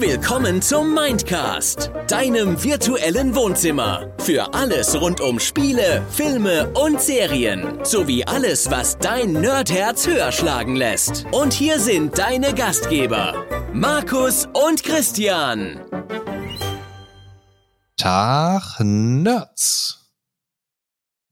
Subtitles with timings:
[0.00, 4.10] Willkommen zum Mindcast, deinem virtuellen Wohnzimmer.
[4.18, 7.84] Für alles rund um Spiele, Filme und Serien.
[7.84, 11.26] Sowie alles, was dein Nerdherz höher schlagen lässt.
[11.32, 13.44] Und hier sind deine Gastgeber,
[13.74, 15.80] Markus und Christian.
[17.98, 20.10] Tag, Nerds.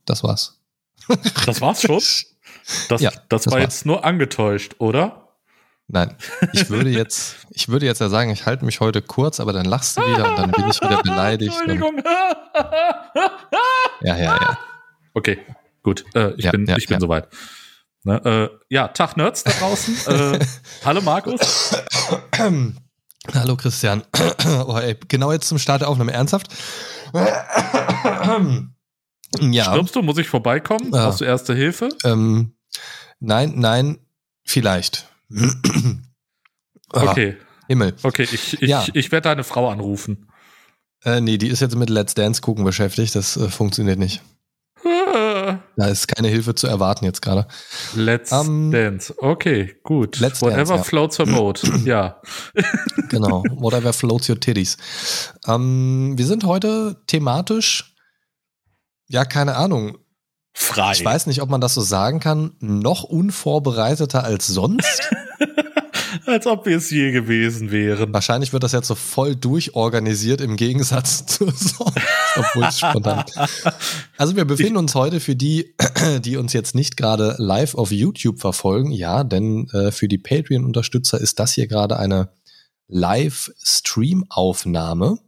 [0.04, 0.60] Das war's.
[1.46, 2.02] Das war's schon?
[2.90, 3.62] Das, Ja, das, das war war's.
[3.62, 5.27] jetzt nur angetäuscht, oder?
[5.90, 6.14] Nein,
[6.52, 9.64] ich würde jetzt, ich würde jetzt ja sagen, ich halte mich heute kurz, aber dann
[9.64, 11.50] lachst du wieder und dann bin ich wieder beleidigt.
[11.56, 12.02] Entschuldigung.
[14.02, 14.58] ja, ja, ja.
[15.14, 15.38] Okay,
[15.82, 16.04] gut.
[16.14, 17.00] Äh, ich Ja, bin, ja, ich bin ja.
[17.00, 17.28] soweit.
[18.04, 19.96] Ne, äh, ja, Tag Nerds da draußen.
[20.34, 20.38] äh,
[20.84, 21.74] hallo Markus.
[23.34, 24.02] Hallo Christian.
[24.66, 26.12] Oh, ey, genau jetzt zum Start der Aufnahme.
[26.12, 26.48] Ernsthaft?
[29.40, 29.64] Ja.
[29.64, 30.02] Stirbst du?
[30.02, 30.92] Muss ich vorbeikommen?
[30.92, 31.06] Ja.
[31.06, 31.88] Brauchst du erste Hilfe?
[32.04, 32.54] Ähm,
[33.20, 33.98] nein, nein,
[34.44, 35.07] vielleicht.
[35.30, 37.36] Ah, Okay,
[37.68, 37.94] Himmel.
[38.02, 38.22] okay.
[38.22, 38.84] Ich, ich, Ja.
[38.94, 40.30] ich werde deine Frau anrufen.
[41.04, 43.14] Äh, nee, die ist jetzt mit Let's Dance gucken beschäftigt.
[43.14, 44.22] Das äh, funktioniert nicht.
[45.76, 47.46] Da ist keine Hilfe zu erwarten jetzt gerade.
[47.94, 49.14] Let's Ähm, Dance.
[49.18, 50.18] Okay, gut.
[50.18, 50.82] Let's Whatever Dance, ja.
[50.82, 51.62] floats her boat.
[51.84, 52.20] ja.
[53.08, 53.42] Genau.
[53.50, 54.76] Whatever floats your titties.
[55.46, 57.94] Ähm, wir sind heute thematisch,
[59.08, 59.98] ja, keine Ahnung.
[60.60, 60.90] Frei.
[60.92, 65.08] Ich weiß nicht, ob man das so sagen kann, noch unvorbereiteter als sonst.
[66.26, 68.12] Als ob wir es je gewesen wären.
[68.12, 71.76] Wahrscheinlich wird das jetzt so voll durchorganisiert im Gegensatz zu sonst,
[72.36, 73.24] obwohl es spontan.
[74.16, 75.76] Also wir befinden uns heute für die,
[76.24, 81.20] die uns jetzt nicht gerade live auf YouTube verfolgen, ja, denn äh, für die Patreon-Unterstützer
[81.20, 82.30] ist das hier gerade eine
[82.88, 85.18] Live-Stream-Aufnahme,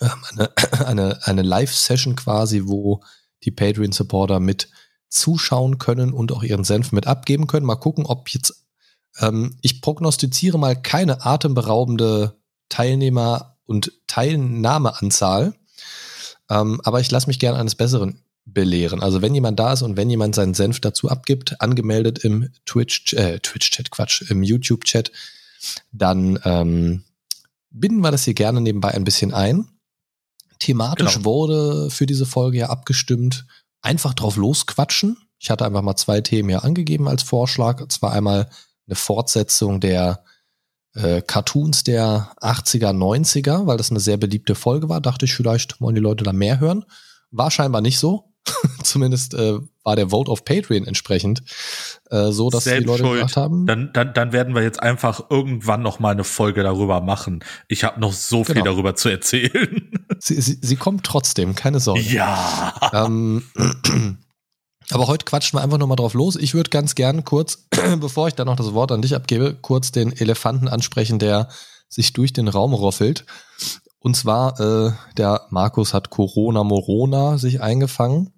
[0.00, 0.50] ähm, eine,
[0.86, 3.02] eine, eine Live-Session quasi, wo
[3.44, 4.68] die Patreon-Supporter mit
[5.08, 7.66] zuschauen können und auch ihren Senf mit abgeben können.
[7.66, 8.66] Mal gucken, ob jetzt
[9.20, 12.36] ähm, ich prognostiziere mal keine atemberaubende
[12.68, 15.54] Teilnehmer- und Teilnahmeanzahl,
[16.48, 19.02] ähm, aber ich lasse mich gern eines Besseren belehren.
[19.02, 23.12] Also wenn jemand da ist und wenn jemand seinen Senf dazu abgibt, angemeldet im Twitch,
[23.14, 25.12] äh, Twitch-Chat, Quatsch, im YouTube-Chat,
[25.92, 27.04] dann ähm,
[27.70, 29.68] binden wir das hier gerne nebenbei ein bisschen ein.
[30.62, 31.24] Thematisch Genau.
[31.24, 33.46] wurde für diese Folge ja abgestimmt,
[33.80, 35.16] einfach drauf losquatschen.
[35.38, 37.80] Ich hatte einfach mal zwei Themen hier angegeben als Vorschlag.
[37.80, 38.48] Und zwar einmal
[38.86, 40.24] eine Fortsetzung der
[40.94, 45.00] äh, Cartoons der 80er, 90er, weil das eine sehr beliebte Folge war.
[45.00, 46.84] Dachte ich, vielleicht wollen die Leute da mehr hören.
[47.32, 48.31] War scheinbar nicht so.
[48.82, 51.42] Zumindest äh, war der Vote auf Patreon entsprechend
[52.10, 53.12] äh, so, dass die Selbst Leute schuld.
[53.20, 53.66] gesagt haben.
[53.66, 57.44] Dann, dann, dann werden wir jetzt einfach irgendwann noch mal eine Folge darüber machen.
[57.68, 58.66] Ich habe noch so viel Genau.
[58.66, 59.90] darüber zu erzählen.
[60.18, 62.00] Sie, sie, sie kommt trotzdem, keine Sorge.
[62.02, 62.72] ja.
[62.92, 63.42] Ähm,
[64.90, 66.36] aber heute quatschen wir einfach nochmal drauf los.
[66.36, 67.66] Ich würde ganz gern kurz,
[68.00, 71.48] bevor ich dann noch das Wort an dich abgebe, kurz den Elefanten ansprechen, der
[71.88, 73.24] sich durch den Raum roffelt.
[74.02, 78.32] Und zwar, äh, der Markus hat Corona Morona sich eingefangen.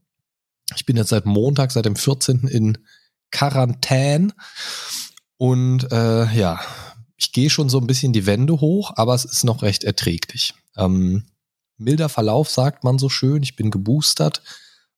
[0.76, 2.48] Ich bin jetzt seit Montag, seit dem 14.
[2.48, 2.76] in
[3.30, 4.34] Quarantäne.
[5.38, 6.60] Und äh, ja,
[7.16, 10.52] ich gehe schon so ein bisschen die Wände hoch, aber es ist noch recht erträglich.
[10.76, 11.24] Ähm,
[11.78, 13.42] milder Verlauf, sagt man so schön.
[13.42, 14.42] Ich bin geboostert.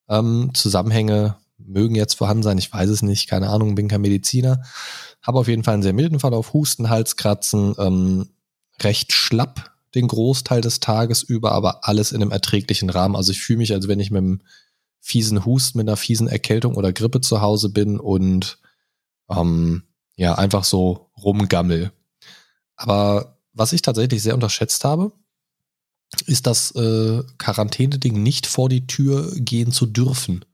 [0.09, 4.61] Ähm, Zusammenhänge mögen jetzt vorhanden sein, ich weiß es nicht, keine Ahnung, bin kein Mediziner.
[5.21, 8.29] Habe auf jeden Fall einen sehr milden Verlauf, Husten, Halskratzen, ähm,
[8.81, 13.15] recht schlapp den Großteil des Tages über, aber alles in einem erträglichen Rahmen.
[13.15, 14.41] Also ich fühle mich, als wenn ich mit einem
[14.99, 18.59] fiesen Husten, mit einer fiesen Erkältung oder Grippe zu Hause bin und
[19.29, 19.83] ähm,
[20.15, 21.91] ja, einfach so rumgammel.
[22.75, 25.11] Aber was ich tatsächlich sehr unterschätzt habe,
[26.25, 30.45] ist das äh, Quarantäne-Ding nicht vor die Tür gehen zu dürfen.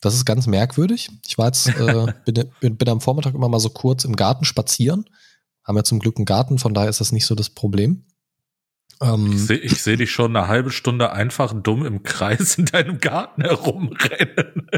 [0.00, 1.10] Das ist ganz merkwürdig.
[1.26, 4.44] Ich war jetzt, äh, bin, bin, bin am Vormittag immer mal so kurz im Garten
[4.44, 5.06] spazieren.
[5.64, 8.04] Haben ja zum Glück einen Garten, von daher ist das nicht so das Problem.
[9.00, 12.98] Ähm, Ich sehe seh dich schon eine halbe Stunde einfach dumm im Kreis in deinem
[12.98, 14.70] Garten herumrennen.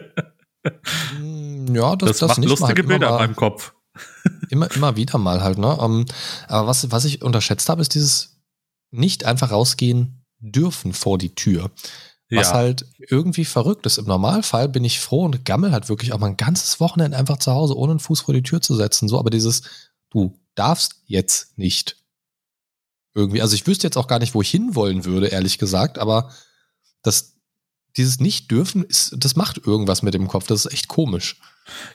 [1.20, 3.74] mm, ja, das, Das, das, macht nicht lustige immer Bilder in meinem Kopf.
[4.50, 5.78] immer, immer wieder mal halt, ne?
[5.80, 6.06] Ähm,
[6.46, 8.40] aber was, was ich unterschätzt habe, ist dieses
[8.90, 11.70] nicht einfach rausgehen dürfen vor die Tür.
[12.30, 12.54] Was ja.
[12.54, 13.96] halt irgendwie verrückt ist.
[13.96, 17.38] Im Normalfall bin ich froh und gammel halt wirklich auch mal ein ganzes Wochenende einfach
[17.38, 19.08] zu Hause, ohne einen Fuß vor die Tür zu setzen.
[19.08, 19.62] So, aber dieses,
[20.10, 21.96] du darfst jetzt nicht.
[23.14, 26.30] Irgendwie, also ich wüsste jetzt auch gar nicht, wo ich hinwollen würde, ehrlich gesagt, aber
[27.02, 27.36] das,
[27.96, 30.46] dieses Nicht-Dürfen ist, das macht irgendwas mit dem Kopf.
[30.46, 31.40] Das ist echt komisch.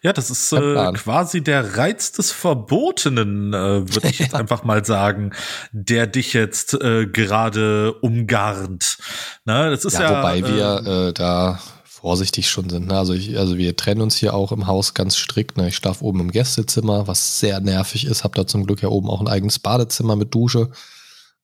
[0.02, 4.86] Ja, das ist äh, quasi der Reiz des Verbotenen, äh, würde ich jetzt einfach mal
[4.86, 5.32] sagen,
[5.72, 8.98] der dich jetzt äh, gerade umgarnt.
[9.46, 12.88] Ne, das ist ja, ja, wobei wir äh, da vorsichtig schon sind.
[12.88, 12.98] Ne?
[12.98, 15.56] Also, ich, also wir trennen uns hier auch im Haus ganz strikt.
[15.56, 15.70] Ne?
[15.70, 18.26] Ich schlafe oben im Gästezimmer, was sehr nervig ist.
[18.26, 20.70] Hab da zum Glück ja oben auch ein eigenes Badezimmer mit Dusche.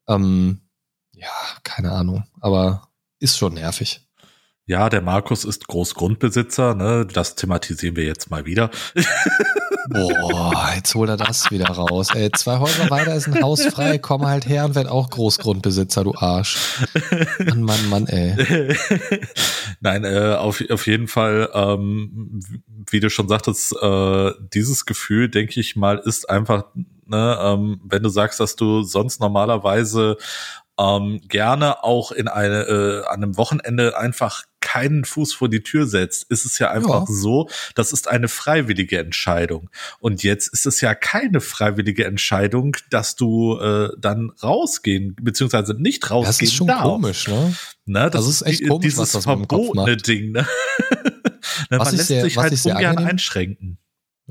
[0.09, 0.61] Ähm,
[1.13, 1.31] ja,
[1.63, 2.89] keine Ahnung, aber
[3.19, 4.01] ist schon nervig.
[4.65, 7.07] Ja, der Markus ist Großgrundbesitzer, ne?
[7.11, 8.69] Das thematisieren wir jetzt mal wieder.
[9.89, 12.09] Boah, jetzt holt er das wieder raus.
[12.13, 16.03] Ey, zwei Häuser weiter ist ein Haus frei, komm halt her und werd auch Großgrundbesitzer,
[16.03, 16.57] du Arsch.
[17.39, 18.35] Mann, Mann, Mann, ey.
[19.79, 22.39] Nein, äh, auf, auf jeden Fall, ähm,
[22.91, 26.65] wie du schon sagtest, äh, dieses Gefühl, denke ich mal, ist einfach,
[27.09, 30.17] ne, ähm, wenn du sagst, dass du sonst normalerweise
[30.79, 35.87] ähm, gerne auch in eine, äh, an einem Wochenende einfach keinen Fuß vor die Tür
[35.87, 37.05] setzt, ist es ja einfach ja.
[37.07, 39.69] so, das ist eine freiwillige Entscheidung.
[39.99, 46.09] Und jetzt ist es ja keine freiwillige Entscheidung, dass du äh, dann rausgehen, beziehungsweise nicht
[46.09, 46.83] rausgehen Das ist schon darf.
[46.83, 47.55] komisch, ne?
[47.85, 48.09] ne?
[48.09, 50.47] Das, das ist echt komisch, dieses was das verbotene Ding, ne?
[51.69, 51.77] ne?
[51.77, 53.79] Man lässt sehr, sich halt ungern einschränken.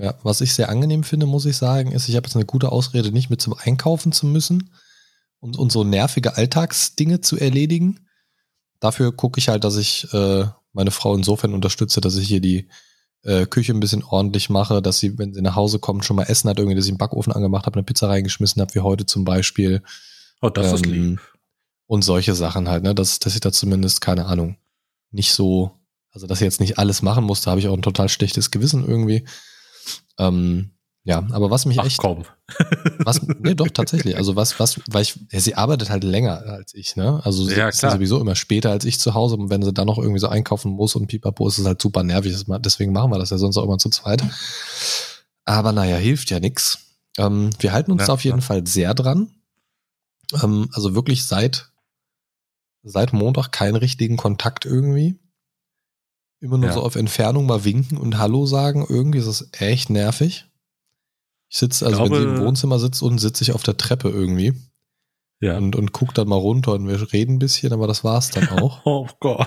[0.00, 2.70] Ja, was ich sehr angenehm finde, muss ich sagen, ist, ich habe jetzt eine gute
[2.70, 4.70] Ausrede, nicht mit zum Einkaufen zu müssen
[5.40, 8.06] und, und so nervige Alltagsdinge zu erledigen.
[8.78, 12.68] Dafür gucke ich halt, dass ich äh, meine Frau insofern unterstütze, dass ich hier die
[13.24, 16.24] äh, Küche ein bisschen ordentlich mache, dass sie, wenn sie nach Hause kommt, schon mal
[16.24, 19.04] Essen hat, irgendwie, dass ich einen Backofen angemacht habe, eine Pizza reingeschmissen habe, wie heute
[19.04, 19.82] zum Beispiel.
[20.40, 21.20] Oh, das ähm, ist lieb.
[21.86, 24.58] Und solche Sachen halt, ne, dass, dass ich da zumindest, keine Ahnung,
[25.10, 25.72] nicht so,
[26.12, 28.86] also dass ich jetzt nicht alles machen musste, habe ich auch ein total schlechtes Gewissen
[28.86, 29.24] irgendwie.
[30.18, 30.72] Ähm,
[31.08, 31.96] ja, aber was mich Ach, echt.
[31.96, 32.24] Komm.
[32.98, 34.16] Was, nee, doch, tatsächlich.
[34.16, 37.20] Also was, was, weil ich, ja, sie arbeitet halt länger als ich, ne?
[37.24, 39.72] Also sie ja, ist ja sowieso immer später als ich zu Hause und wenn sie
[39.72, 42.36] dann noch irgendwie so einkaufen muss und pipapo, ist es halt super nervig.
[42.60, 44.22] Deswegen machen wir das ja sonst auch immer zu zweit.
[45.46, 46.78] Aber naja, hilft ja nix.
[47.16, 48.44] Ähm, wir halten uns ja, da auf jeden ja.
[48.44, 49.30] Fall sehr dran.
[50.42, 51.70] Ähm, also wirklich seit,
[52.82, 55.18] seit Montag keinen richtigen Kontakt irgendwie.
[56.40, 56.74] Immer nur ja.
[56.74, 58.86] so auf Entfernung mal winken und Hallo sagen.
[58.88, 60.46] Irgendwie ist es echt nervig.
[61.50, 64.10] Ich sitze, also glaube, wenn sie im Wohnzimmer sitzt, unten sitze ich auf der Treppe
[64.10, 64.54] irgendwie.
[65.40, 65.56] Ja.
[65.56, 68.48] Und, und guck dann mal runter und wir reden ein bisschen, aber das war's dann
[68.48, 68.84] auch.
[68.84, 69.46] Oh Gott.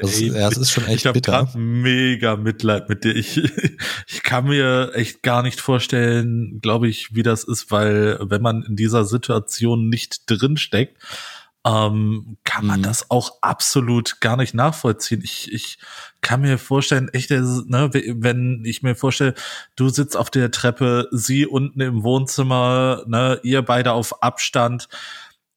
[0.00, 1.32] Das, ey, ja, das ist schon echt ich bitter.
[1.32, 3.14] Ich habe mega Mitleid mit dir.
[3.14, 3.36] Ich,
[4.08, 8.64] ich kann mir echt gar nicht vorstellen, glaube ich, wie das ist, weil wenn man
[8.64, 11.00] in dieser Situation nicht drin steckt,
[11.66, 12.84] ähm, kann man mhm.
[12.84, 15.20] das auch absolut gar nicht nachvollziehen.
[15.24, 15.78] Ich, ich
[16.20, 19.34] kann mir vorstellen, echt, ne, wenn ich mir vorstelle,
[19.74, 24.88] du sitzt auf der Treppe, sie unten im Wohnzimmer, ne, ihr beide auf Abstand.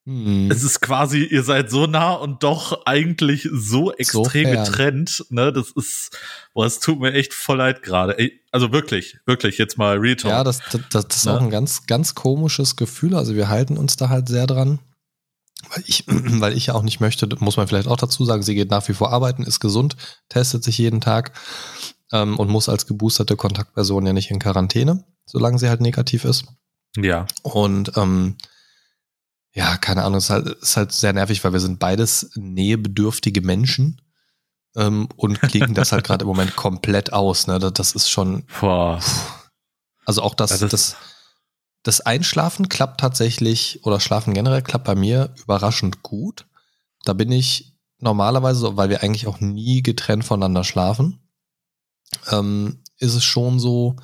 [0.05, 0.49] Mhm.
[0.49, 5.53] Es ist quasi, ihr seid so nah und doch eigentlich so extrem so getrennt, ne,
[5.53, 6.17] das ist,
[6.55, 8.31] boah, es tut mir echt voll leid gerade.
[8.51, 11.33] Also wirklich, wirklich, jetzt mal Real Ja, das, das, das ist ne?
[11.33, 13.13] auch ein ganz, ganz komisches Gefühl.
[13.13, 14.79] Also wir halten uns da halt sehr dran
[15.69, 18.55] weil ich, weil ich ja auch nicht möchte, muss man vielleicht auch dazu sagen, sie
[18.55, 19.95] geht nach wie vor arbeiten, ist gesund,
[20.29, 21.33] testet sich jeden Tag
[22.11, 26.45] ähm, und muss als geboosterte Kontaktperson ja nicht in Quarantäne, solange sie halt negativ ist.
[26.97, 27.27] Ja.
[27.43, 28.35] Und ähm,
[29.53, 34.01] ja, keine Ahnung, ist halt, ist halt sehr nervig, weil wir sind beides nähebedürftige Menschen
[34.75, 37.47] ähm, und kriegen das halt gerade im Moment komplett aus.
[37.47, 37.59] Ne?
[37.59, 38.45] Das ist schon.
[38.59, 38.99] Boah.
[40.05, 40.95] Also auch das, ja, das, das
[41.89, 46.45] das Einschlafen klappt tatsächlich oder Schlafen generell klappt bei mir überraschend gut.
[47.03, 51.17] Da bin ich normalerweise, weil wir eigentlich auch nie getrennt voneinander schlafen,
[52.29, 53.95] ähm, ist es schon so,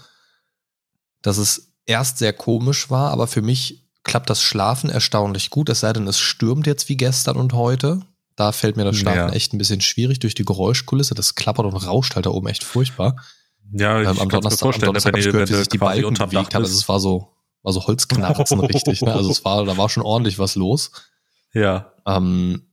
[1.22, 5.82] dass es erst sehr komisch war, aber für mich klappt das Schlafen erstaunlich gut, es
[5.82, 8.02] sei denn, es stürmt jetzt wie gestern und heute.
[8.36, 9.30] Da fällt mir das Schlafen ja.
[9.30, 11.14] echt ein bisschen schwierig durch die Geräuschkulisse.
[11.14, 13.16] Das klappert und rauscht halt da oben echt furchtbar.
[13.72, 16.56] Ja, ich ähm, am Donnerstag, am Donnerstag habe ich gehört, wie sich die Balken bewegt
[16.56, 16.64] haben.
[16.64, 17.35] Also es war so,
[17.66, 19.02] war so Holzknarzen richtig.
[19.02, 19.14] Ne?
[19.14, 20.92] Also es war, da war schon ordentlich was los.
[21.54, 21.94] Ja.
[22.06, 22.68] Ähm,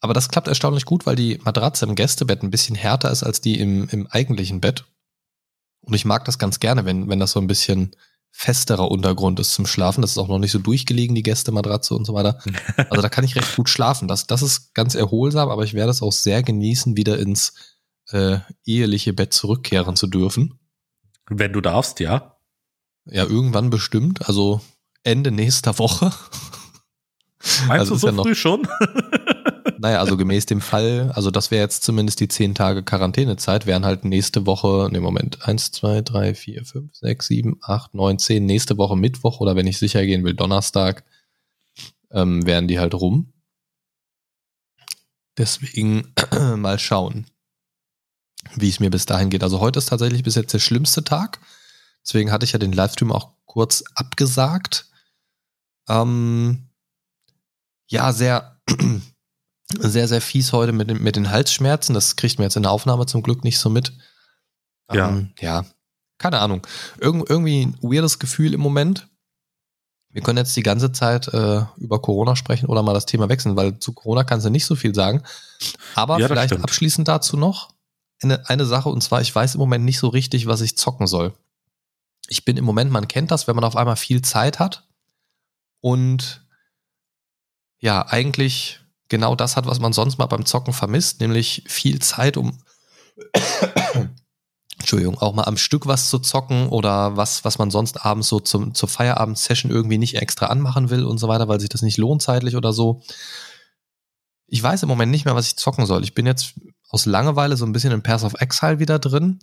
[0.00, 3.40] aber das klappt erstaunlich gut, weil die Matratze im Gästebett ein bisschen härter ist als
[3.40, 4.84] die im, im eigentlichen Bett.
[5.80, 7.96] Und ich mag das ganz gerne, wenn, wenn das so ein bisschen
[8.30, 10.02] festerer Untergrund ist zum Schlafen.
[10.02, 12.38] Das ist auch noch nicht so durchgelegen, die Gästematratze und so weiter.
[12.90, 14.08] Also da kann ich recht gut schlafen.
[14.08, 17.54] Das, das ist ganz erholsam, aber ich werde es auch sehr genießen, wieder ins
[18.10, 20.58] äh, eheliche Bett zurückkehren zu dürfen.
[21.30, 22.33] Wenn du darfst, ja.
[23.06, 24.26] Ja, irgendwann bestimmt.
[24.26, 24.60] Also
[25.02, 26.12] Ende nächster Woche.
[27.66, 28.66] Meinst also du so ja früh schon?
[29.78, 33.84] naja, also gemäß dem Fall, also das wäre jetzt zumindest die zehn Tage Quarantänezeit, wären
[33.84, 38.46] halt nächste Woche, ne Moment, eins, zwei, drei, vier, fünf, sechs, sieben, acht, neun, zehn,
[38.46, 41.04] nächste Woche Mittwoch oder wenn ich sicher gehen will, Donnerstag,
[42.10, 43.32] ähm, wären die halt rum.
[45.36, 46.14] Deswegen
[46.56, 47.26] mal schauen,
[48.54, 49.42] wie es mir bis dahin geht.
[49.42, 51.40] Also heute ist tatsächlich bis jetzt der schlimmste Tag.
[52.06, 54.86] Deswegen hatte ich ja den Livestream auch kurz abgesagt.
[55.88, 56.68] Ähm,
[57.88, 58.60] ja, sehr,
[59.78, 61.94] sehr, sehr fies heute mit, den, mit den Halsschmerzen.
[61.94, 63.92] Das kriegt man jetzt in der Aufnahme zum Glück nicht so mit.
[64.92, 65.08] Ja.
[65.08, 65.64] Ähm, ja,
[66.18, 66.66] keine Ahnung.
[67.00, 69.08] Irg irgendwie ein weirdes Gefühl im Moment.
[70.10, 73.56] Wir können jetzt die ganze Zeit äh, über Corona sprechen oder mal das Thema wechseln,
[73.56, 75.22] weil zu Corona kannst du nicht so viel sagen.
[75.96, 76.64] Aber Ja, vielleicht stimmt.
[76.64, 77.74] abschließend dazu noch
[78.22, 81.06] eine, eine Sache, und zwar, ich weiß im Moment nicht so richtig, was ich zocken
[81.06, 81.34] soll.
[82.28, 84.88] Ich bin im Moment, man kennt das, wenn man auf einmal viel Zeit hat
[85.80, 86.46] und
[87.78, 92.36] ja, eigentlich genau das hat, was man sonst mal beim Zocken vermisst, nämlich viel Zeit,
[92.36, 92.58] um
[94.78, 98.40] Entschuldigung, auch mal am Stück was zu zocken oder was, was man sonst abends so
[98.40, 101.96] zum, zur Feierabend-Session irgendwie nicht extra anmachen will und so weiter, weil sich das nicht
[101.96, 103.02] lohnt zeitlich oder so.
[104.46, 106.02] Ich weiß im Moment nicht mehr, was ich zocken soll.
[106.02, 106.54] Ich bin jetzt
[106.88, 109.38] aus Langeweile so ein bisschen in Pass of Exile wieder drin.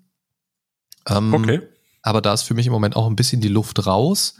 [1.07, 1.61] Ähm, Okay.
[2.01, 4.35] Aber da ist für mich im Moment auch ein bisschen die Luft raus.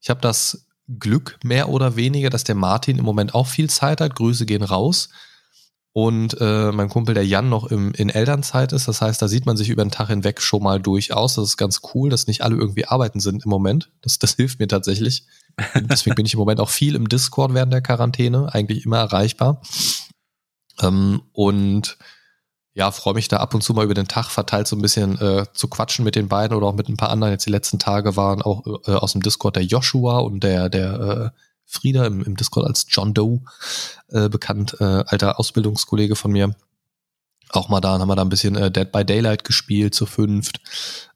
[0.00, 0.66] Ich habe das
[0.98, 4.14] Glück mehr oder weniger, dass der Martin im Moment auch viel Zeit hat.
[4.14, 5.10] Grüße gehen raus.
[5.94, 8.88] Und äh, mein Kumpel, der Jan, noch im, in Elternzeit ist.
[8.88, 11.34] Das heißt, da sieht man sich über den Tag hinweg schon mal durchaus.
[11.34, 13.90] Das ist ganz cool, dass nicht alle irgendwie arbeiten sind im Moment.
[14.00, 15.26] Das, das hilft mir tatsächlich.
[15.74, 19.60] Deswegen bin ich im Moment auch viel im Discord während der Quarantäne, eigentlich immer erreichbar.
[20.80, 21.98] Ähm, und
[22.74, 25.20] ja, freue mich da ab und zu mal über den Tag verteilt so ein bisschen
[25.20, 27.32] äh, zu quatschen mit den beiden oder auch mit ein paar anderen.
[27.32, 31.32] Jetzt die letzten Tage waren auch äh, aus dem Discord der Joshua und der, der
[31.34, 33.40] äh, Frieda im, im Discord als John Doe
[34.08, 36.54] äh, bekannt, äh, alter Ausbildungskollege von mir.
[37.50, 40.60] Auch mal da haben wir da ein bisschen äh, Dead by Daylight gespielt zu fünft.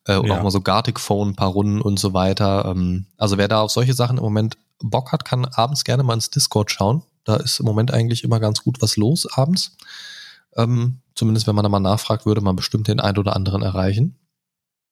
[0.05, 0.39] Äh, und Ja.
[0.39, 2.67] auch mal so Gartic Phone, ein paar Runden und so weiter.
[2.67, 6.13] Ähm, also wer da auf solche Sachen im Moment Bock hat, kann abends gerne mal
[6.15, 7.03] ins Discord schauen.
[7.25, 9.77] Da ist im Moment eigentlich immer ganz gut was los abends.
[10.55, 14.19] Ähm, zumindest wenn man da mal nachfragt, würde man bestimmt den einen oder anderen erreichen.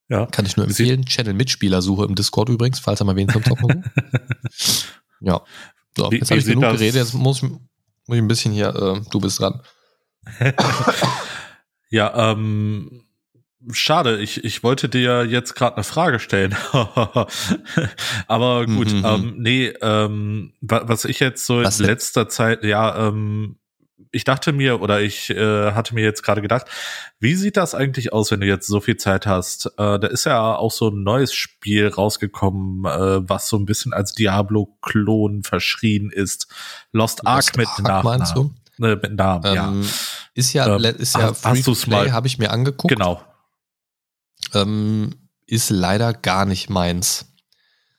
[0.09, 0.27] Ja.
[0.27, 1.07] Kann ich nur Sie- empfehlen.
[1.07, 3.85] Channel Mitspielersuche im Discord übrigens, falls er mal wen zum Zocken.
[5.21, 5.41] Ja.
[5.97, 7.53] So, Wie- jetzt habe ich genug das- geredet, jetzt muss, muss
[8.09, 9.63] ich ein bisschen hier, äh, du bist dran.
[11.91, 13.05] Ja, ähm,
[13.71, 16.55] schade, ich, ich wollte dir jetzt gerade eine Frage stellen.
[18.27, 19.03] Aber gut, Mhm.
[19.05, 23.57] ähm, nee, ähm, wa- was ich jetzt so Was in letzter Zeit, ja, ähm,
[24.15, 26.67] ich dachte mir oder ich äh, hatte mir jetzt gerade gedacht,
[27.21, 29.67] wie sieht das eigentlich aus, wenn du jetzt so viel Zeit hast?
[29.79, 33.93] Äh, da ist ja auch so ein neues Spiel rausgekommen, äh, was so ein bisschen
[33.93, 36.47] als Diablo-Klon verschrien ist.
[36.93, 38.57] Lost Ark Lost mit Ark Nachnamen.
[38.81, 39.69] Äh, mit Namen, ja.
[39.69, 39.89] Ähm,
[40.35, 42.93] Ist ja, Ähm, ist ja hast- hast Free Play, habe ich mir angeguckt.
[42.93, 43.23] Genau,
[44.55, 45.15] Ähm,
[45.47, 47.27] ist leider gar nicht meins.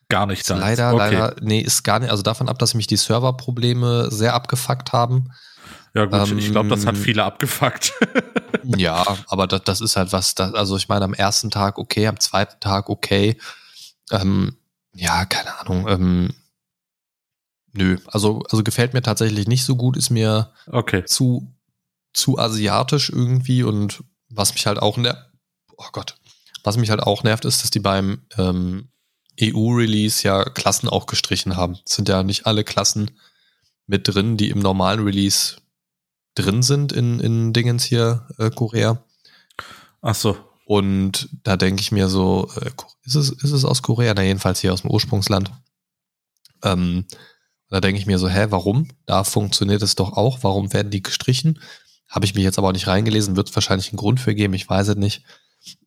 [0.09, 0.59] gar nicht deins.
[0.61, 0.97] leider, okay.
[1.15, 5.31] leider, nee, ist gar nicht, also davon ab, dass mich die Serverprobleme sehr abgefuckt haben.
[5.95, 7.93] Ja gut, ich glaube, das hat Ähm, viele abgefuckt.
[8.77, 12.07] Ja, aber das, das ist halt was, das, also ich meine, am ersten Tag okay,
[12.07, 13.37] am zweiten Tag okay.
[14.09, 14.57] Ähm,
[14.95, 15.87] ja, keine Ahnung.
[15.87, 16.33] Ähm,
[17.73, 21.05] nö, also, also gefällt mir tatsächlich nicht so gut, ist mir okay.
[21.05, 21.53] zu,
[22.11, 25.29] zu asiatisch irgendwie und was mich halt auch nervt,
[25.77, 26.17] oh Gott,
[26.63, 28.89] was mich halt auch nervt, ist, dass die beim ähm,
[29.39, 31.77] EU-Release ja Klassen auch gestrichen haben.
[31.85, 33.11] Es sind ja nicht alle Klassen
[33.85, 35.57] mit drin, die im normalen Release
[36.35, 39.03] drin sind in, in Dingens hier, äh, Korea.
[40.01, 40.37] Ach so.
[40.65, 42.71] Und da denke ich mir so, äh,
[43.03, 44.13] ist es, ist es aus Korea?
[44.13, 45.51] Na, jedenfalls hier aus dem Ursprungsland.
[46.63, 47.05] Ähm,
[47.69, 48.87] da denke ich mir so, hä, warum?
[49.05, 50.43] Da funktioniert es doch auch.
[50.43, 51.59] Warum werden die gestrichen?
[52.07, 54.53] Habe ich mich jetzt aber auch nicht reingelesen, wird es wahrscheinlich einen Grund für geben,
[54.53, 55.23] ich weiß es nicht.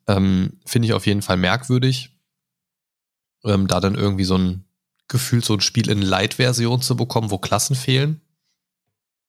[0.06, 2.16] Ähm, Finde ich auf jeden Fall merkwürdig,
[3.44, 4.64] ähm, da dann irgendwie so ein
[5.06, 8.20] Gefühl, so ein Spiel in Light-Version zu bekommen, wo Klassen fehlen.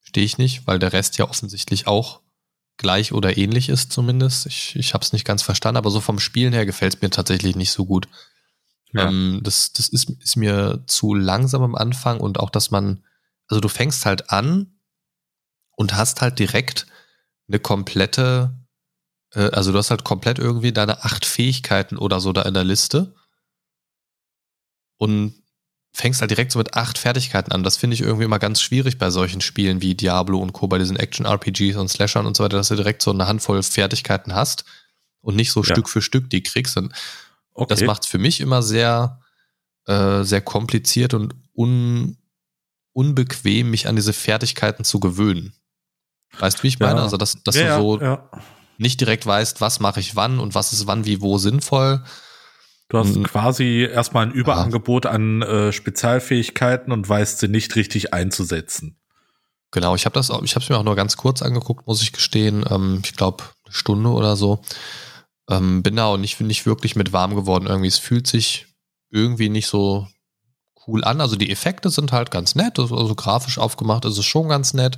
[0.09, 2.21] Stehe ich nicht, weil der Rest ja offensichtlich auch
[2.77, 4.47] gleich oder ähnlich ist zumindest.
[4.47, 7.11] Ich, ich habe es nicht ganz verstanden, aber so vom Spielen her gefällt es mir
[7.11, 8.07] tatsächlich nicht so gut.
[8.91, 9.07] Ja.
[9.07, 13.03] Ähm, das das ist, ist mir zu langsam am Anfang und auch, dass man,
[13.47, 14.79] also du fängst halt an
[15.75, 16.87] und hast halt direkt
[17.47, 18.57] eine komplette,
[19.35, 22.63] äh, also du hast halt komplett irgendwie deine acht Fähigkeiten oder so da in der
[22.63, 23.13] Liste
[24.97, 25.38] und
[25.91, 27.63] fängst halt direkt so mit acht Fertigkeiten an.
[27.63, 30.77] Das finde ich irgendwie immer ganz schwierig bei solchen Spielen wie Diablo und Co., bei
[30.77, 34.65] diesen Action-RPGs und Slashern und so weiter, dass du direkt so eine Handvoll Fertigkeiten hast
[35.22, 35.65] und nicht so Ja.
[35.65, 36.77] Stück für Stück die kriegst.
[36.77, 36.93] Und
[37.53, 37.74] Okay.
[37.74, 39.19] das macht es für mich immer sehr,
[39.88, 42.17] äh, sehr kompliziert und un,
[42.93, 45.53] unbequem, mich an diese Fertigkeiten zu gewöhnen.
[46.39, 46.98] Weißt du, wie ich meine?
[47.00, 47.03] Ja.
[47.03, 48.19] Also, dass, dass ja, du so
[48.77, 52.03] nicht direkt weißt, was mache ich wann und was ist wann, wie, wo sinnvoll.
[52.89, 53.24] Du hast Mhm.
[53.24, 58.98] quasi erstmal ein Überangebot an äh, Spezialfähigkeiten und weißt sie nicht richtig einzusetzen.
[59.72, 62.01] Genau, ich habe das, auch- ich habe es mir auch nur ganz kurz angeguckt, muss
[62.01, 62.65] ich gestehen.
[62.69, 64.62] Ähm, ich glaube eine Stunde oder so.
[65.50, 67.67] Ähm, bin da auch nicht, nicht wirklich mit warm geworden.
[67.67, 68.65] Irgendwie, es fühlt sich
[69.12, 70.08] irgendwie nicht so
[70.88, 71.22] cool an.
[71.22, 74.74] Also die Effekte sind halt ganz nett, also also grafisch aufgemacht ist es schon ganz
[74.74, 74.98] nett.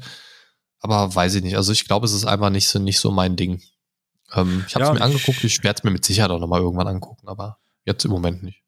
[0.80, 1.58] Aber weiß ich nicht.
[1.58, 3.62] Also ich glaube, es ist einfach nicht so, nicht so mein Ding.
[4.34, 6.62] Ähm, ich habe es Ja, mir angeguckt, ich werde es mir mit Sicherheit auch nochmal
[6.62, 8.62] irgendwann angucken, aber jetzt im Moment nicht.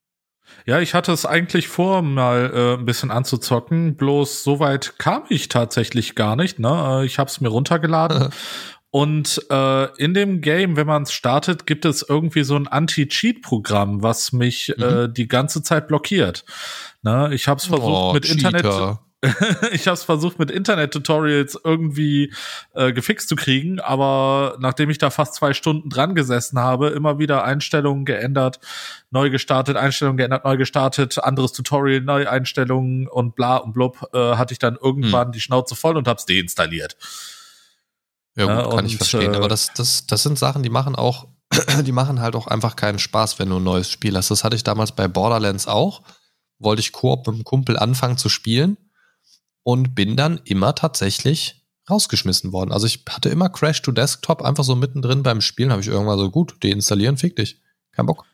[0.66, 5.24] Ja, ich hatte es eigentlich vor, mal äh, ein bisschen anzuzocken, bloß so weit kam
[5.30, 6.60] ich tatsächlich gar nicht.
[6.60, 7.02] Ne?
[7.02, 8.30] Äh, ich habe es mir runtergeladen
[8.90, 14.04] und äh, in dem Game, wenn man es startet, gibt es irgendwie so ein Anti-Cheat-Programm,
[14.04, 14.84] was mich mhm.
[14.84, 16.46] äh, die ganze Zeit blockiert.
[17.02, 17.30] Ne?
[17.34, 18.58] Ich habe es versucht oh, mit Cheater.
[18.58, 19.00] Internet
[19.72, 22.34] ich habe es versucht mit Internet-Tutorials irgendwie
[22.74, 27.20] äh, gefixt zu kriegen, aber nachdem ich da fast zwei Stunden dran gesessen habe, immer
[27.20, 28.60] wieder Einstellungen geändert,
[29.12, 34.36] neu gestartet, Einstellungen geändert, neu gestartet, anderes Tutorial, neue Einstellungen und bla und blub, äh,
[34.36, 35.32] hatte ich dann irgendwann hm.
[35.32, 36.98] die Schnauze voll und hab's deinstalliert.
[38.36, 39.34] Ja, gut, ja, kann und, ich verstehen.
[39.34, 41.28] Äh, aber das, das, das sind Sachen, die machen auch,
[41.86, 44.32] die machen halt auch einfach keinen Spaß, wenn du ein neues Spiel hast.
[44.32, 46.02] Das hatte ich damals bei Borderlands auch.
[46.60, 48.78] Wollte ich Koop mit einem Kumpel anfangen zu spielen
[49.64, 52.72] und bin dann immer tatsächlich rausgeschmissen worden.
[52.72, 56.20] Also ich hatte immer Crash to Desktop einfach so mittendrin beim Spielen, habe ich irgendwann
[56.20, 57.62] so gut, deinstallieren, fick dich.
[57.92, 58.26] Kein Bock.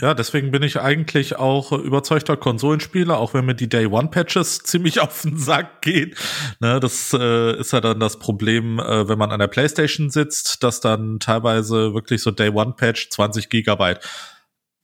[0.00, 4.58] Ja, deswegen bin ich eigentlich auch überzeugter Konsolenspieler, auch wenn mir die Day One Patches
[4.64, 6.14] ziemlich auf den Sack gehen.
[6.58, 10.64] Ne, das äh, ist ja dann das Problem, äh, wenn man an der PlayStation sitzt,
[10.64, 14.00] dass dann teilweise wirklich so Day One Patch 20 Gigabyte.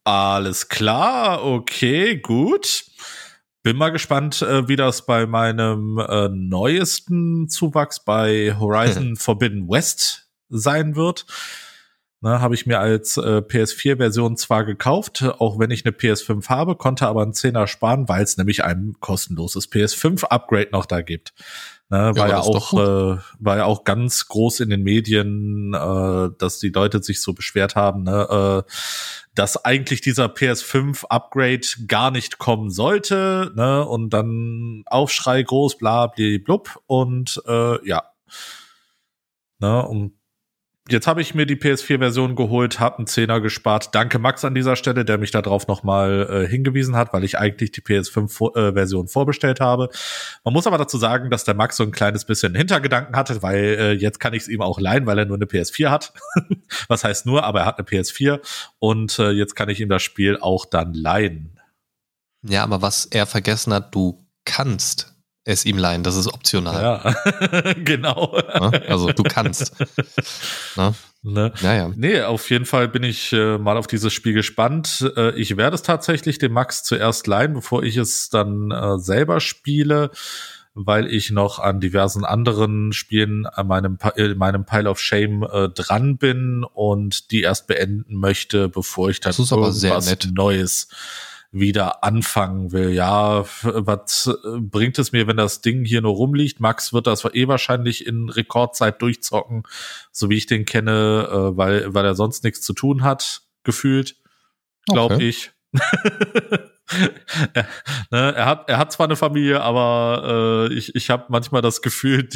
[0.05, 2.85] Alles klar, okay, gut.
[3.63, 10.31] Bin mal gespannt, äh, wie das bei meinem äh, neuesten Zuwachs bei Horizon Forbidden West
[10.49, 11.27] sein wird.
[12.23, 16.77] Ne, habe ich mir als äh, PS4-Version zwar gekauft, auch wenn ich eine PS5 habe,
[16.77, 21.33] konnte aber einen Zehner sparen, weil es nämlich ein kostenloses PS5-Upgrade noch da gibt.
[21.93, 26.29] Ne, war ja, ja auch äh, war ja auch ganz groß in den Medien, äh,
[26.39, 28.71] dass die Leute sich so beschwert haben, ne, äh,
[29.35, 36.07] dass eigentlich dieser PS5 Upgrade gar nicht kommen sollte, ne, und dann Aufschrei groß, bla,
[36.07, 38.05] bla, blub und äh, ja,
[39.59, 40.20] ne, und
[40.91, 43.95] Jetzt habe ich mir die PS4-Version geholt, habe einen Zehner gespart.
[43.95, 47.71] Danke Max an dieser Stelle, der mich darauf nochmal äh, hingewiesen hat, weil ich eigentlich
[47.71, 49.89] die PS5-Version äh, vorbestellt habe.
[50.43, 53.65] Man muss aber dazu sagen, dass der Max so ein kleines bisschen Hintergedanken hatte, weil
[53.79, 56.13] äh, jetzt kann ich es ihm auch leihen, weil er nur eine PS4 hat.
[56.89, 58.41] Was heißt nur, aber er hat eine PS4
[58.81, 61.61] und äh, jetzt kann ich ihm das Spiel auch dann leihen.
[62.43, 65.15] Ja, aber was er vergessen hat, du kannst
[65.53, 66.83] es ihm leihen, das ist optional.
[66.83, 68.33] Ja, genau.
[68.89, 69.75] Also du kannst.
[70.77, 70.95] Ne?
[71.23, 71.53] Ne?
[71.63, 71.91] Naja.
[71.95, 75.13] Nee, auf jeden Fall bin ich äh, mal auf dieses Spiel gespannt.
[75.17, 79.41] Äh, ich werde es tatsächlich dem Max zuerst leihen, bevor ich es dann äh, selber
[79.41, 80.11] spiele,
[80.73, 85.69] weil ich noch an diversen anderen Spielen an meinem, in meinem Pile of Shame äh,
[85.69, 90.89] dran bin und die erst beenden möchte, bevor ich dann irgendwas Neues
[91.53, 92.91] wieder anfangen will.
[92.91, 96.61] Ja, was bringt es mir, wenn das Ding hier nur rumliegt?
[96.61, 99.65] Max wird das eh wahrscheinlich in Rekordzeit durchzocken,
[100.13, 104.17] so wie ich den kenne, äh, weil, weil er sonst nichts zu tun hat, gefühlt,
[104.87, 105.29] glaube okay.
[105.29, 105.51] ich.
[107.55, 107.67] er,
[108.11, 111.83] ne, er, hat, er hat zwar eine Familie, aber äh, ich, ich habe manchmal das
[111.83, 112.29] Gefühl,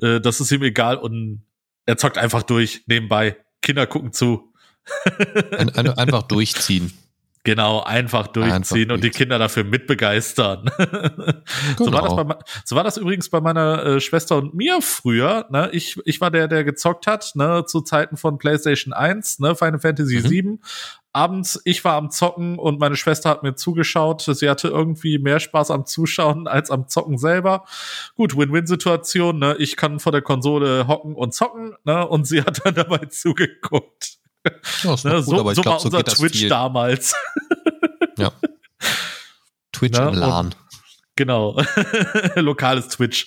[0.00, 1.44] äh, das ist ihm egal und
[1.86, 3.36] er zockt einfach durch nebenbei.
[3.62, 4.52] Kinder gucken zu.
[5.58, 6.92] Ein, ein, einfach durchziehen.
[7.48, 10.70] Genau, einfach durchziehen einfach und die Kinder dafür mitbegeistern.
[10.76, 11.32] Genau.
[11.78, 15.46] So, war das bei, so war das übrigens bei meiner äh, Schwester und mir früher.
[15.50, 15.70] Ne?
[15.72, 17.64] Ich, ich war der, der gezockt hat, ne?
[17.66, 19.54] zu Zeiten von PlayStation 1, ne?
[19.54, 20.28] Final Fantasy mhm.
[20.28, 20.60] 7.
[21.14, 24.20] Abends, ich war am Zocken und meine Schwester hat mir zugeschaut.
[24.20, 27.64] Sie hatte irgendwie mehr Spaß am Zuschauen als am Zocken selber.
[28.14, 29.38] Gut, Win-Win-Situation.
[29.38, 29.56] Ne?
[29.58, 32.06] Ich kann vor der Konsole hocken und zocken ne?
[32.06, 34.17] und sie hat dann dabei zugeguckt.
[34.82, 37.14] Ja, ne, gut, so, aber ich so glaub, war unser so Twitch damals.
[38.18, 38.32] ja.
[39.72, 40.54] Twitch ne, im LAN.
[41.16, 41.60] Genau.
[42.36, 43.26] Lokales Twitch.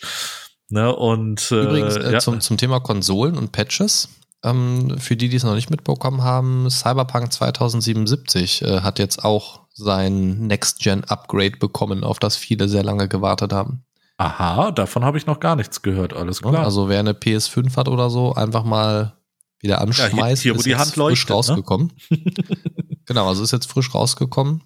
[0.69, 2.19] Ne, und, äh, Übrigens äh, ja.
[2.19, 4.09] zum, zum Thema Konsolen und Patches.
[4.43, 9.61] Ähm, für die, die es noch nicht mitbekommen haben, Cyberpunk 2077 äh, hat jetzt auch
[9.73, 13.83] sein Next-Gen-Upgrade bekommen, auf das viele sehr lange gewartet haben.
[14.17, 16.63] Aha, davon habe ich noch gar nichts gehört, alles klar.
[16.63, 19.13] Also wer eine PS5 hat oder so, einfach mal
[19.61, 20.13] wieder anschmeißt.
[20.13, 21.35] Ja, hier, hier wo die Hand leuchtet, frisch ne?
[21.35, 21.93] rausgekommen.
[22.09, 22.17] Ne?
[23.05, 24.63] genau, also ist jetzt frisch rausgekommen.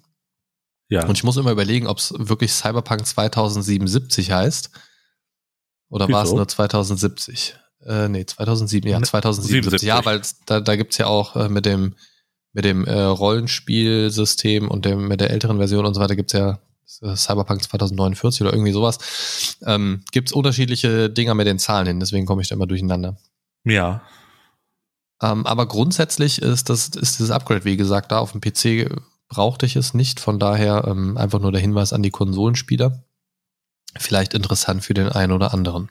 [0.88, 1.06] Ja.
[1.06, 4.70] Und ich muss immer überlegen, ob es wirklich Cyberpunk 2077 heißt.
[5.88, 7.56] Oder war es nur 2070?
[7.84, 9.82] Äh, nee, 2007, ja, 2077.
[9.82, 11.94] Ne, ja, weil da, da gibt es ja auch äh, mit dem,
[12.52, 16.38] mit dem äh, Rollenspielsystem und dem, mit der älteren Version und so weiter gibt es
[16.38, 16.58] ja
[17.02, 19.56] äh, Cyberpunk 2049 oder irgendwie sowas.
[19.64, 23.16] Ähm, gibt es unterschiedliche Dinger mit den Zahlen hin, deswegen komme ich da immer durcheinander.
[23.64, 24.02] Ja,
[25.22, 28.90] ähm, aber grundsätzlich ist das ist dieses Upgrade, wie gesagt, da auf dem PC
[29.28, 30.20] brauchte ich es nicht.
[30.20, 33.02] Von daher ähm, einfach nur der Hinweis an die Konsolenspieler.
[33.98, 35.90] Vielleicht interessant für den einen oder anderen.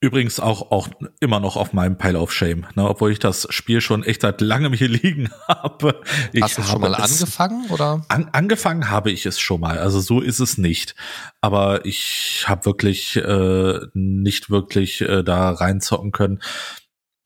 [0.00, 3.80] Übrigens auch, auch immer noch auf meinem Pile of Shame, ne, obwohl ich das Spiel
[3.80, 6.00] schon echt seit langem hier liegen habe.
[6.32, 8.04] Ich Hast du schon mal angefangen oder?
[8.06, 10.94] An, angefangen habe ich es schon mal, also so ist es nicht.
[11.40, 16.40] Aber ich habe wirklich äh, nicht wirklich äh, da reinzocken können.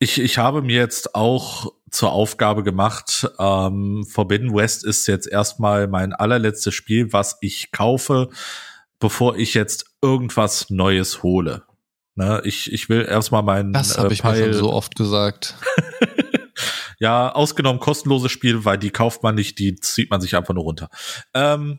[0.02, 5.86] Ich, ich habe mir jetzt auch zur Aufgabe gemacht, ähm, Forbidden West ist jetzt erstmal
[5.86, 8.28] mein allerletztes Spiel, was ich kaufe,
[8.98, 11.62] bevor ich jetzt irgendwas Neues hole.
[12.16, 13.72] Ne, ich, ich will erstmal meinen.
[13.72, 15.54] Das habe äh, ich mir schon so oft gesagt.
[16.98, 20.64] ja, ausgenommen kostenlose Spiele, weil die kauft man nicht, die zieht man sich einfach nur
[20.64, 20.88] runter.
[21.32, 21.78] Ähm,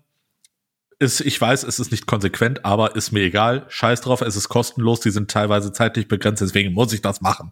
[0.97, 3.65] ist, ich weiß, es ist nicht konsequent, aber ist mir egal.
[3.67, 7.51] Scheiß drauf, es ist kostenlos, die sind teilweise zeitlich begrenzt, deswegen muss ich das machen.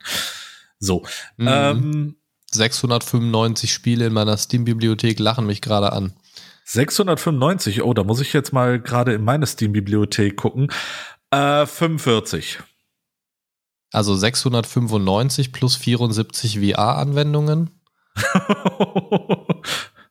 [0.81, 1.03] So.
[1.37, 1.47] Mhm.
[1.47, 2.15] Ähm,
[2.51, 6.13] 695 Spiele in meiner Steam-Bibliothek lachen mich gerade an.
[6.65, 10.71] 695, oh, da muss ich jetzt mal gerade in meine Steam-Bibliothek gucken.
[11.31, 12.59] Äh, 45.
[13.91, 17.71] Also 695 plus 74 VR-Anwendungen.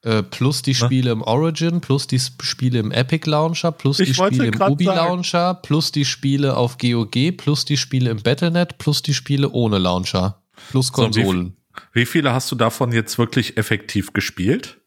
[0.03, 4.15] äh, plus die Spiele im Origin, plus die Spiele im Epic Launcher, plus ich die
[4.15, 4.97] Spiele im Ubi sagen.
[4.97, 9.79] Launcher, plus die Spiele auf GOG, plus die Spiele im Battlenet, plus die Spiele ohne
[9.79, 10.40] Launcher,
[10.71, 11.57] plus Konsolen.
[11.75, 14.81] So, wie, wie viele hast du davon jetzt wirklich effektiv gespielt?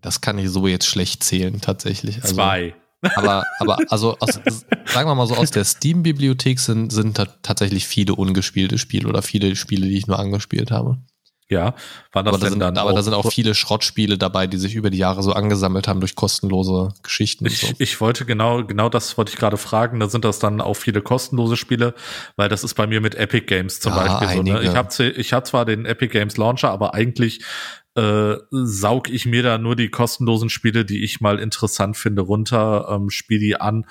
[0.00, 2.22] Das kann ich so jetzt schlecht zählen, tatsächlich.
[2.22, 2.74] Also, Zwei.
[3.14, 4.34] Aber, aber also aus,
[4.86, 9.56] sagen wir mal so, aus der Steam-Bibliothek sind, sind tatsächlich viele ungespielte Spiele oder viele
[9.56, 10.98] Spiele, die ich nur angespielt habe.
[11.48, 11.76] Ja,
[12.12, 14.74] war das aber da sind, dann Aber da sind auch viele Schrottspiele dabei, die sich
[14.74, 17.46] über die Jahre so angesammelt haben durch kostenlose Geschichten.
[17.46, 17.68] Ich, so.
[17.78, 20.00] ich wollte genau, genau das wollte ich gerade fragen.
[20.00, 21.94] Da sind das dann auch viele kostenlose Spiele,
[22.34, 24.56] weil das ist bei mir mit Epic Games zum ja, Beispiel einige.
[24.56, 24.62] so.
[24.62, 24.68] Ne?
[24.68, 27.44] Ich habe ich hab zwar den Epic Games Launcher, aber eigentlich
[27.94, 32.88] äh, saug ich mir da nur die kostenlosen Spiele, die ich mal interessant finde, runter,
[32.90, 33.86] ähm, spiele die an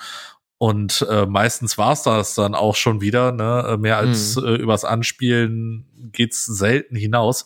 [0.58, 3.66] und äh, meistens war's das dann auch schon wieder, ne?
[3.68, 4.46] Äh, mehr als mhm.
[4.46, 7.44] äh, übers Anspielen geht's selten hinaus.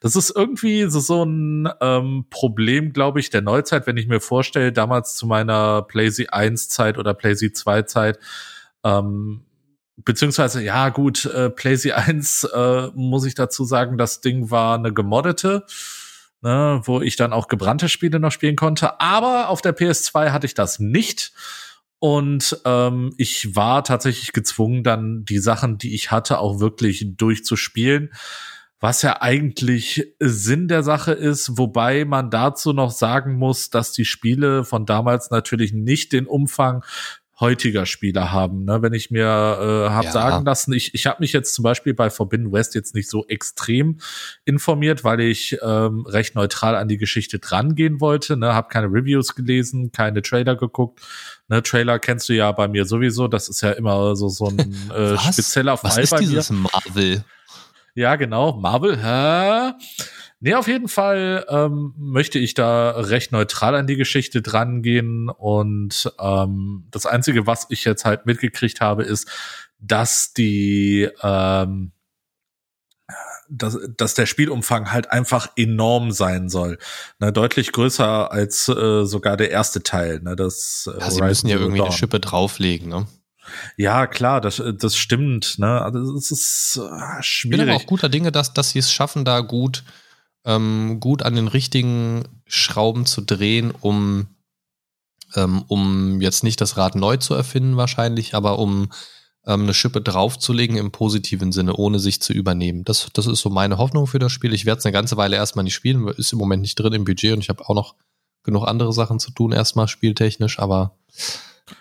[0.00, 4.20] Das ist irgendwie so, so ein ähm, Problem, glaube ich, der Neuzeit, wenn ich mir
[4.20, 8.18] vorstelle, damals zu meiner PlayZ 1 Zeit oder PlayZ 2 Zeit,
[8.84, 9.44] ähm,
[9.96, 14.94] beziehungsweise, ja gut, äh, PlayZ 1 äh, muss ich dazu sagen, das Ding war eine
[14.94, 15.66] gemoddete,
[16.40, 18.98] ne, wo ich dann auch gebrannte Spiele noch spielen konnte.
[19.00, 21.32] Aber auf der PS2 hatte ich das nicht.
[21.98, 28.12] Und ähm, ich war tatsächlich gezwungen, dann die Sachen, die ich hatte, auch wirklich durchzuspielen.
[28.78, 34.04] Was ja eigentlich Sinn der Sache ist, wobei man dazu noch sagen muss, dass die
[34.04, 36.84] Spiele von damals natürlich nicht den Umfang
[37.38, 38.64] heutiger Spieler haben.
[38.64, 38.80] Ne?
[38.82, 40.12] Wenn ich mir äh, habe ja.
[40.12, 43.26] sagen lassen, ich, ich habe mich jetzt zum Beispiel bei Forbidden West jetzt nicht so
[43.26, 43.98] extrem
[44.44, 48.36] informiert, weil ich ähm, recht neutral an die Geschichte drangehen wollte.
[48.36, 48.54] Ne?
[48.54, 51.00] Habe keine Reviews gelesen, keine Trailer geguckt.
[51.48, 53.28] Ne, Trailer kennst du ja bei mir sowieso.
[53.28, 56.68] Das ist ja immer so so ein äh, spezieller Fall Was ist bei dieses mir.
[56.72, 57.24] Marvel?
[57.94, 58.96] Ja, genau, Marvel.
[59.02, 59.72] Hä?
[60.40, 65.30] Nee, auf jeden Fall ähm, möchte ich da recht neutral an die Geschichte drangehen.
[65.30, 69.28] Und ähm, das Einzige, was ich jetzt halt mitgekriegt habe, ist,
[69.78, 71.92] dass die ähm,
[73.48, 76.78] dass, dass der Spielumfang halt einfach enorm sein soll.
[77.18, 80.20] Ne, deutlich größer als äh, sogar der erste Teil.
[80.20, 81.88] Ne, das, äh, ja, sie müssen ja irgendwie Dawn.
[81.88, 83.06] eine Schippe drauflegen, ne?
[83.76, 85.60] Ja, klar, das, das stimmt.
[85.60, 85.80] Ne?
[85.80, 87.60] Also es ist äh, schwierig.
[87.60, 89.84] Ich bin aber auch guter Dinge, dass, dass sie es schaffen, da gut
[90.46, 94.28] ähm, gut an den richtigen Schrauben zu drehen, um,
[95.34, 98.88] ähm, um jetzt nicht das Rad neu zu erfinden wahrscheinlich, aber um
[99.44, 102.84] ähm, eine Schippe draufzulegen im positiven Sinne, ohne sich zu übernehmen.
[102.84, 104.54] Das, das ist so meine Hoffnung für das Spiel.
[104.54, 107.04] Ich werde es eine ganze Weile erstmal nicht spielen, ist im Moment nicht drin im
[107.04, 107.96] Budget und ich habe auch noch
[108.44, 110.96] genug andere Sachen zu tun, erstmal spieltechnisch, aber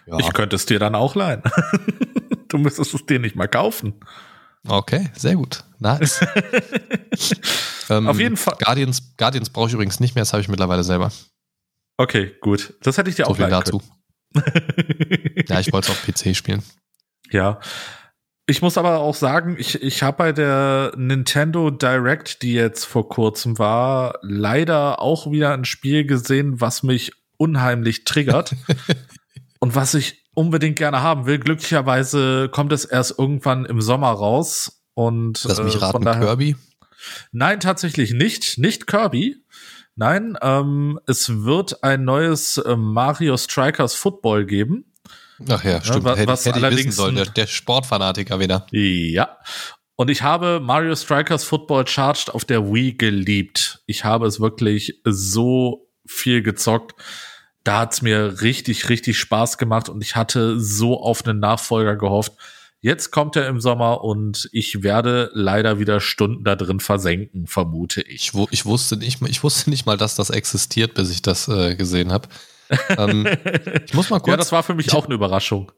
[0.07, 0.17] ja.
[0.19, 1.43] Ich könnte es dir dann auch leihen.
[2.47, 3.93] du müsstest es dir nicht mal kaufen.
[4.67, 5.63] Okay, sehr gut.
[5.79, 6.19] Nice.
[7.89, 8.55] ähm, Auf jeden Fall.
[8.59, 11.11] Guardians, Guardians brauche ich übrigens nicht mehr, das habe ich mittlerweile selber.
[11.97, 12.73] Okay, gut.
[12.81, 13.81] Das hätte ich dir so auch viel dazu.
[15.47, 16.63] ja, ich wollte es auf PC spielen.
[17.31, 17.59] Ja.
[18.47, 23.09] Ich muss aber auch sagen, ich, ich habe bei der Nintendo Direct, die jetzt vor
[23.09, 28.55] kurzem war, leider auch wieder ein Spiel gesehen, was mich unheimlich triggert.
[29.59, 31.39] und was ich unbedingt gerne haben will.
[31.39, 34.83] Glücklicherweise kommt es erst irgendwann im Sommer raus.
[34.93, 36.55] Und Lass mich äh, raten, daher, Kirby?
[37.31, 38.57] Nein, tatsächlich nicht.
[38.57, 39.37] Nicht Kirby.
[39.95, 44.85] Nein, ähm, es wird ein neues äh, Mario Strikers Football geben.
[45.49, 46.05] Ach ja, stimmt.
[46.05, 48.67] Ja, was, was hätte, hätte ich wissen sollen, der, der Sportfanatiker wieder.
[48.71, 49.37] Ja.
[49.95, 53.81] Und ich habe Mario Strikers Football Charged auf der Wii geliebt.
[53.85, 56.93] Ich habe es wirklich so viel gezockt
[57.65, 62.33] da hat's mir richtig, richtig Spaß gemacht und ich hatte so auf einen Nachfolger gehofft.
[62.79, 68.03] Jetzt kommt er im Sommer und ich werde leider wieder Stunden da drin versenken, vermute
[68.03, 68.33] ich.
[68.35, 71.75] Ich, ich wusste nicht, ich wusste nicht mal, dass das existiert, bis ich das äh,
[71.75, 72.29] gesehen habe.
[72.89, 73.27] ähm,
[73.85, 74.27] ich muss mal kurz.
[74.27, 75.71] Ja, das war für mich auch eine Überraschung.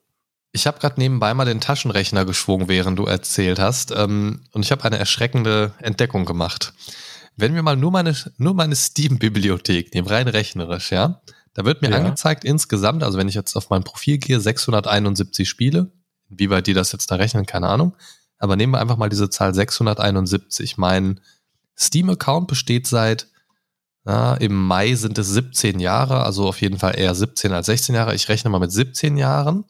[0.51, 3.91] Ich habe gerade nebenbei mal den Taschenrechner geschwungen, während du erzählt hast.
[3.91, 6.73] Ähm, und ich habe eine erschreckende Entdeckung gemacht.
[7.37, 11.21] Wenn wir mal nur meine, nur meine Steam-Bibliothek nehmen, rein rechnerisch, ja,
[11.57, 11.97] da wird mir ja.
[11.97, 15.91] angezeigt insgesamt, also wenn ich jetzt auf mein Profil gehe, 671 Spiele.
[16.29, 17.95] Wie weit die das jetzt da rechnen, keine Ahnung.
[18.37, 20.77] Aber nehmen wir einfach mal diese Zahl 671.
[20.77, 21.19] Mein
[21.75, 23.29] Steam-Account besteht seit,
[24.03, 27.95] na, im Mai sind es 17 Jahre, also auf jeden Fall eher 17 als 16
[27.95, 28.13] Jahre.
[28.13, 29.65] Ich rechne mal mit 17 Jahren.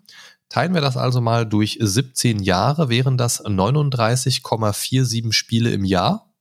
[0.50, 6.34] Teilen wir das also mal durch 17 Jahre, wären das 39,47 Spiele im Jahr.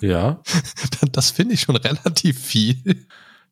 [0.00, 0.42] Ja.
[1.12, 3.06] Das finde ich schon relativ viel.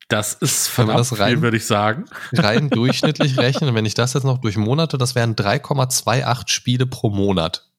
[0.09, 2.07] Das ist verdammt das rein, viel, würde ich sagen.
[2.33, 7.11] Rein durchschnittlich rechnen, wenn ich das jetzt noch durch Monate, das wären 3,28 Spiele pro
[7.11, 7.71] Monat.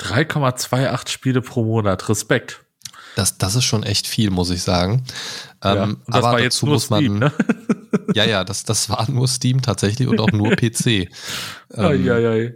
[0.00, 2.08] 3,28 Spiele pro Monat.
[2.08, 2.64] Respekt.
[3.16, 5.04] Das, das ist schon echt viel, muss ich sagen.
[5.62, 7.32] Ja, ähm, das aber war jetzt nur muss man, Steam, ne?
[8.14, 10.86] ja, ja, das, das war nur Steam tatsächlich und auch nur PC.
[10.86, 11.08] ähm,
[11.76, 12.54] ai, ai.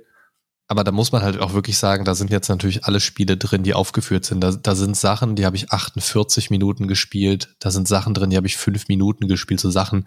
[0.70, 3.62] Aber da muss man halt auch wirklich sagen, da sind jetzt natürlich alle Spiele drin,
[3.62, 4.42] die aufgeführt sind.
[4.42, 7.56] Da, da sind Sachen, die habe ich 48 Minuten gespielt.
[7.58, 9.60] Da sind Sachen drin, die habe ich fünf Minuten gespielt.
[9.60, 10.06] So Sachen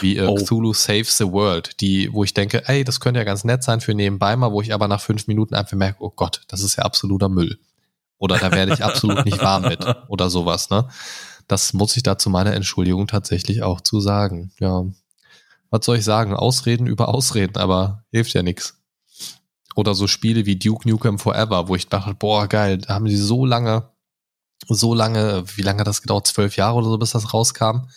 [0.00, 0.34] wie äh, oh.
[0.34, 3.80] Cthulhu Saves the World, die, wo ich denke, ey, das könnte ja ganz nett sein
[3.80, 6.76] für nebenbei mal, wo ich aber nach fünf Minuten einfach merke, oh Gott, das ist
[6.76, 7.58] ja absoluter Müll.
[8.18, 10.88] Oder da werde ich absolut nicht warm mit oder sowas, ne?
[11.46, 14.52] Das muss ich da zu meiner Entschuldigung tatsächlich auch zu sagen.
[14.60, 14.84] Ja.
[15.70, 16.34] Was soll ich sagen?
[16.34, 18.78] Ausreden über Ausreden, aber hilft ja nichts.
[19.74, 23.16] Oder so Spiele wie Duke Nukem Forever, wo ich dachte, boah, geil, da haben sie
[23.16, 23.90] so lange,
[24.68, 26.26] so lange, wie lange hat das gedauert?
[26.26, 27.88] Zwölf Jahre oder so, bis das rauskam.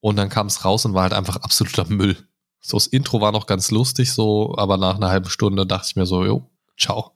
[0.00, 2.16] Und dann kam es raus und war halt einfach absoluter Müll.
[2.60, 5.96] So, das Intro war noch ganz lustig, so, aber nach einer halben Stunde dachte ich
[5.96, 7.12] mir so, jo, ciao.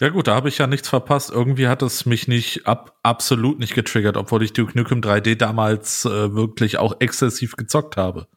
[0.00, 1.30] Ja gut, da habe ich ja nichts verpasst.
[1.30, 6.04] Irgendwie hat es mich nicht ab, absolut nicht getriggert, obwohl ich Duke Nukem 3D damals
[6.04, 8.28] äh, wirklich auch exzessiv gezockt habe.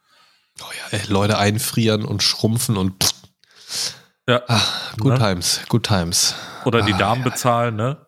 [0.61, 3.13] Oh ja, ey, Leute einfrieren und schrumpfen und pff.
[4.27, 4.41] Ja.
[4.47, 5.19] Ach, good ne?
[5.19, 6.35] times, good times.
[6.65, 7.29] Oder die ah, Damen ja.
[7.29, 8.05] bezahlen, ne?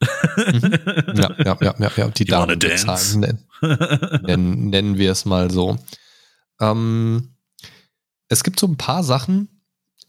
[0.00, 0.78] Mhm.
[1.14, 3.20] ja, ja, ja, ja, ja, die you Damen bezahlen.
[3.20, 3.46] Nennen,
[4.22, 5.78] nennen, nennen wir es mal so.
[6.60, 7.36] Ähm,
[8.28, 9.62] es gibt so ein paar Sachen,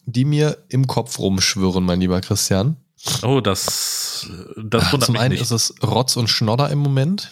[0.05, 2.77] die mir im Kopf rumschwirren, mein lieber Christian.
[3.23, 5.41] Oh, das, das wundert Zum einen nicht.
[5.41, 7.31] ist es Rotz und Schnodder im Moment.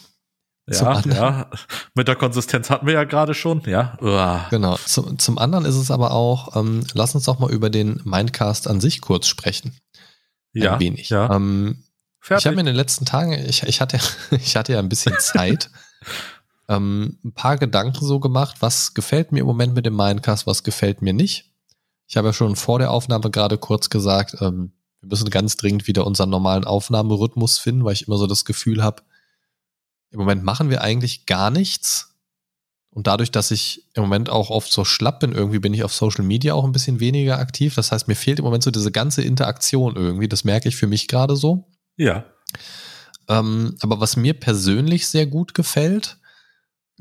[0.72, 1.50] Ja, ja.
[1.96, 3.98] Mit der Konsistenz hatten wir ja gerade schon, ja.
[4.02, 4.48] Uah.
[4.50, 4.78] Genau.
[4.78, 8.68] Zum, zum anderen ist es aber auch, ähm, lass uns doch mal über den Mindcast
[8.68, 9.76] an sich kurz sprechen.
[10.56, 10.80] Ein ja.
[10.80, 11.10] wenig.
[11.10, 11.34] Ja.
[11.34, 11.84] Ähm,
[12.24, 14.00] ich habe mir in den letzten Tagen, ich, ich, hatte,
[14.32, 15.70] ich hatte ja ein bisschen Zeit,
[16.68, 20.64] ähm, ein paar Gedanken so gemacht, was gefällt mir im Moment mit dem Mindcast, was
[20.64, 21.52] gefällt mir nicht.
[22.08, 25.88] Ich habe ja schon vor der Aufnahme gerade kurz gesagt, ähm, wir müssen ganz dringend
[25.88, 29.04] wieder unseren normalen Aufnahmerhythmus finden, weil ich immer so das Gefühl habe,
[30.12, 32.16] im Moment machen wir eigentlich gar nichts.
[32.92, 35.94] Und dadurch, dass ich im Moment auch oft so schlapp bin, irgendwie bin ich auf
[35.94, 37.76] Social Media auch ein bisschen weniger aktiv.
[37.76, 40.28] Das heißt, mir fehlt im Moment so diese ganze Interaktion irgendwie.
[40.28, 41.68] Das merke ich für mich gerade so.
[41.98, 42.26] Ja.
[43.28, 46.18] Ähm, aber was mir persönlich sehr gut gefällt,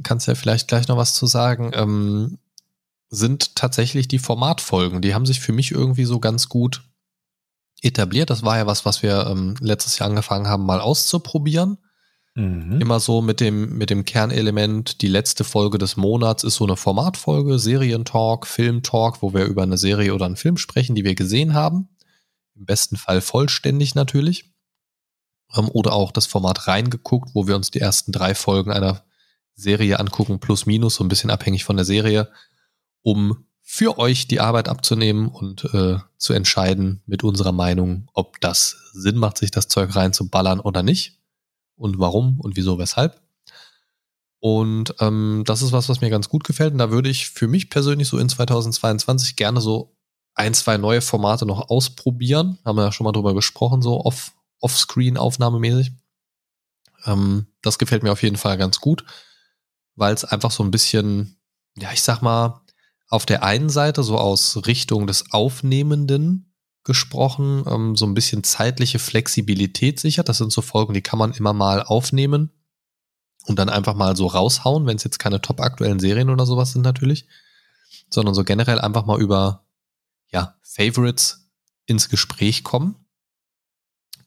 [0.02, 2.38] kannst ja vielleicht gleich noch was zu sagen, ähm,
[3.08, 5.00] sind tatsächlich die Formatfolgen.
[5.00, 6.84] Die haben sich für mich irgendwie so ganz gut
[7.80, 8.28] etabliert.
[8.28, 11.78] Das war ja was, was wir ähm, letztes Jahr angefangen haben, mal auszuprobieren.
[12.38, 12.80] Mhm.
[12.80, 16.76] Immer so mit dem, mit dem Kernelement, die letzte Folge des Monats ist so eine
[16.76, 21.52] Formatfolge, Serientalk, Filmtalk, wo wir über eine Serie oder einen Film sprechen, die wir gesehen
[21.52, 21.88] haben.
[22.54, 24.52] Im besten Fall vollständig natürlich.
[25.56, 29.02] Ähm, oder auch das Format reingeguckt, wo wir uns die ersten drei Folgen einer
[29.56, 32.30] Serie angucken, plus minus, so ein bisschen abhängig von der Serie,
[33.02, 38.76] um für euch die Arbeit abzunehmen und äh, zu entscheiden mit unserer Meinung, ob das
[38.92, 41.17] Sinn macht, sich das Zeug reinzuballern oder nicht
[41.78, 43.20] und warum und wieso, weshalb.
[44.40, 46.72] Und ähm, das ist was, was mir ganz gut gefällt.
[46.72, 49.96] Und da würde ich für mich persönlich so in 2022 gerne so
[50.34, 52.58] ein, zwei neue Formate noch ausprobieren.
[52.64, 55.92] Haben wir ja schon mal drüber gesprochen, so off, off-screen aufnahmemäßig.
[57.06, 59.04] Ähm, das gefällt mir auf jeden Fall ganz gut,
[59.96, 61.40] weil es einfach so ein bisschen,
[61.76, 62.60] ja, ich sag mal,
[63.08, 66.47] auf der einen Seite so aus Richtung des Aufnehmenden
[66.88, 70.28] gesprochen, ähm, so ein bisschen zeitliche Flexibilität sichert.
[70.28, 72.50] Das sind so Folgen, die kann man immer mal aufnehmen
[73.46, 76.72] und dann einfach mal so raushauen, wenn es jetzt keine top aktuellen Serien oder sowas
[76.72, 77.28] sind natürlich,
[78.10, 79.66] sondern so generell einfach mal über
[80.30, 81.50] ja, Favorites
[81.86, 82.96] ins Gespräch kommen.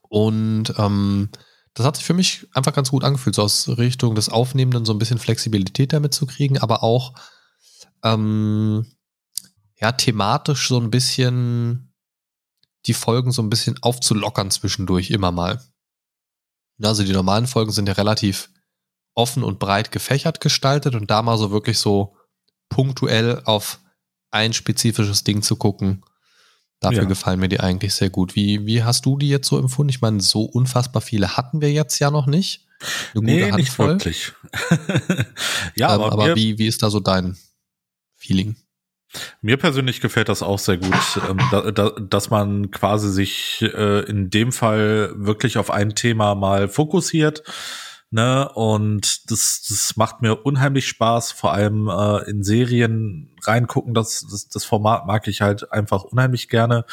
[0.08, 1.30] Und ähm,
[1.74, 4.94] das hat sich für mich einfach ganz gut angefühlt, so aus Richtung des Aufnehmenden so
[4.94, 7.14] ein bisschen Flexibilität damit zu kriegen, aber auch
[8.04, 8.86] ähm,
[9.80, 11.91] ja thematisch so ein bisschen
[12.86, 15.62] die Folgen so ein bisschen aufzulockern zwischendurch immer mal.
[16.82, 18.50] Also die normalen Folgen sind ja relativ
[19.14, 22.16] offen und breit gefächert gestaltet und da mal so wirklich so
[22.70, 23.80] punktuell auf
[24.32, 26.04] ein spezifisches Ding zu gucken.
[26.80, 27.08] Dafür ja.
[27.08, 28.36] gefallen mir die eigentlich sehr gut.
[28.36, 29.90] Wie, wie hast du die jetzt so empfunden?
[29.90, 32.66] Ich meine, so unfassbar viele hatten wir jetzt ja noch nicht.
[33.14, 34.32] Eine nee, nicht wirklich.
[35.76, 37.38] ja, ähm, aber, aber wie, wie ist da so dein
[38.16, 38.56] Feeling?
[39.42, 44.02] Mir persönlich gefällt das auch sehr gut, ähm, da, da, dass man quasi sich äh,
[44.10, 47.44] in dem Fall wirklich auf ein Thema mal fokussiert.
[48.14, 53.94] Ne, und das, das macht mir unheimlich Spaß, vor allem äh, in Serien reingucken.
[53.94, 56.84] Das, das, das Format mag ich halt einfach unheimlich gerne.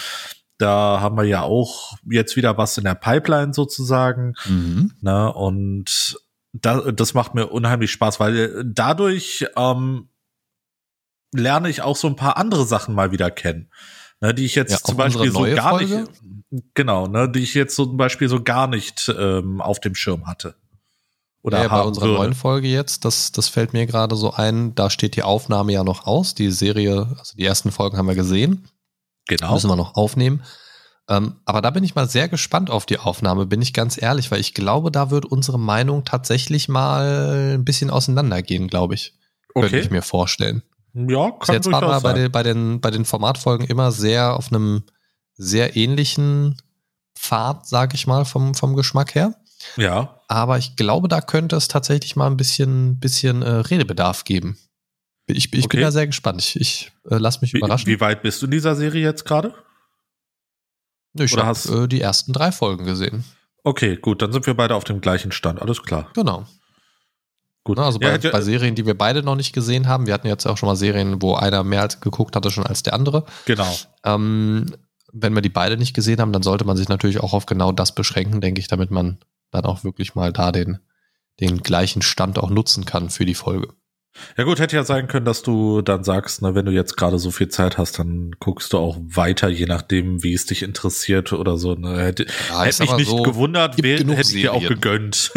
[0.58, 4.34] Da haben wir ja auch jetzt wieder was in der Pipeline sozusagen.
[4.46, 4.92] Mhm.
[5.00, 6.20] Ne, und
[6.52, 10.08] da, das macht mir unheimlich Spaß, weil dadurch ähm,
[11.32, 13.70] lerne ich auch so ein paar andere Sachen mal wieder kennen,
[14.20, 16.06] ne, die ich jetzt ja, zum Beispiel so gar Folge?
[16.50, 19.94] nicht, genau, ne, die ich jetzt so zum Beispiel so gar nicht ähm, auf dem
[19.94, 20.54] Schirm hatte.
[21.42, 22.18] Oder ja, bei unserer würde.
[22.18, 25.84] neuen Folge jetzt, das, das fällt mir gerade so ein, da steht die Aufnahme ja
[25.84, 26.34] noch aus.
[26.34, 28.68] Die Serie, also die ersten Folgen haben wir gesehen.
[29.28, 29.54] Genau.
[29.54, 30.42] Müssen wir noch aufnehmen.
[31.08, 34.30] Ähm, aber da bin ich mal sehr gespannt auf die Aufnahme, bin ich ganz ehrlich,
[34.30, 39.14] weil ich glaube, da wird unsere Meinung tatsächlich mal ein bisschen auseinandergehen, glaube ich.
[39.54, 39.68] Okay.
[39.68, 40.62] Könnte ich mir vorstellen.
[41.06, 44.50] Ja, kann Jetzt war wir bei den, bei, den, bei den Formatfolgen immer sehr auf
[44.50, 44.82] einem
[45.34, 46.56] sehr ähnlichen
[47.14, 49.34] Pfad, sage ich mal, vom, vom Geschmack her.
[49.76, 50.20] Ja.
[50.28, 54.58] Aber ich glaube, da könnte es tatsächlich mal ein bisschen, bisschen äh, Redebedarf geben.
[55.26, 55.76] Ich, ich okay.
[55.76, 56.40] bin da sehr gespannt.
[56.40, 57.86] Ich, ich äh, lass mich wie, überraschen.
[57.86, 59.54] Wie weit bist du in dieser Serie jetzt gerade?
[61.14, 63.24] Ich habe äh, die ersten drei Folgen gesehen.
[63.64, 65.60] Okay, gut, dann sind wir beide auf dem gleichen Stand.
[65.60, 66.10] Alles klar.
[66.14, 66.46] Genau.
[67.64, 67.78] Gut.
[67.78, 70.46] Also bei, ja, bei, Serien, die wir beide noch nicht gesehen haben, wir hatten jetzt
[70.46, 73.24] auch schon mal Serien, wo einer mehr als geguckt hatte schon als der andere.
[73.44, 73.76] Genau.
[74.04, 74.66] Ähm,
[75.12, 77.72] wenn wir die beide nicht gesehen haben, dann sollte man sich natürlich auch auf genau
[77.72, 79.18] das beschränken, denke ich, damit man
[79.50, 80.78] dann auch wirklich mal da den,
[81.40, 83.68] den gleichen Stand auch nutzen kann für die Folge.
[84.36, 87.18] Ja gut, hätte ja sein können, dass du dann sagst, ne, wenn du jetzt gerade
[87.18, 91.32] so viel Zeit hast, dann guckst du auch weiter, je nachdem, wie es dich interessiert
[91.32, 91.74] oder so.
[91.74, 92.00] Ne.
[92.00, 95.32] Hätte, ja, hätte mich nicht so, gewundert, wer, hätte ich dir auch gegönnt.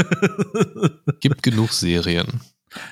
[1.20, 2.42] gibt genug Serien.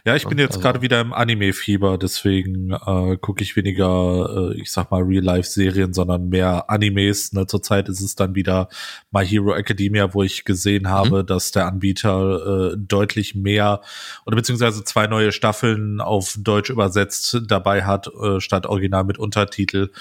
[0.05, 4.61] Ja, ich bin jetzt also, gerade wieder im Anime-Fieber, deswegen äh, gucke ich weniger, äh,
[4.61, 7.31] ich sag mal, Real-Life-Serien, sondern mehr Animes.
[7.31, 7.47] Ne?
[7.47, 8.67] Zurzeit ist es dann wieder
[9.11, 11.25] My Hero Academia, wo ich gesehen habe, mhm.
[11.27, 13.81] dass der Anbieter äh, deutlich mehr
[14.25, 19.91] oder beziehungsweise zwei neue Staffeln auf Deutsch übersetzt dabei hat, äh, statt Original mit Untertitel.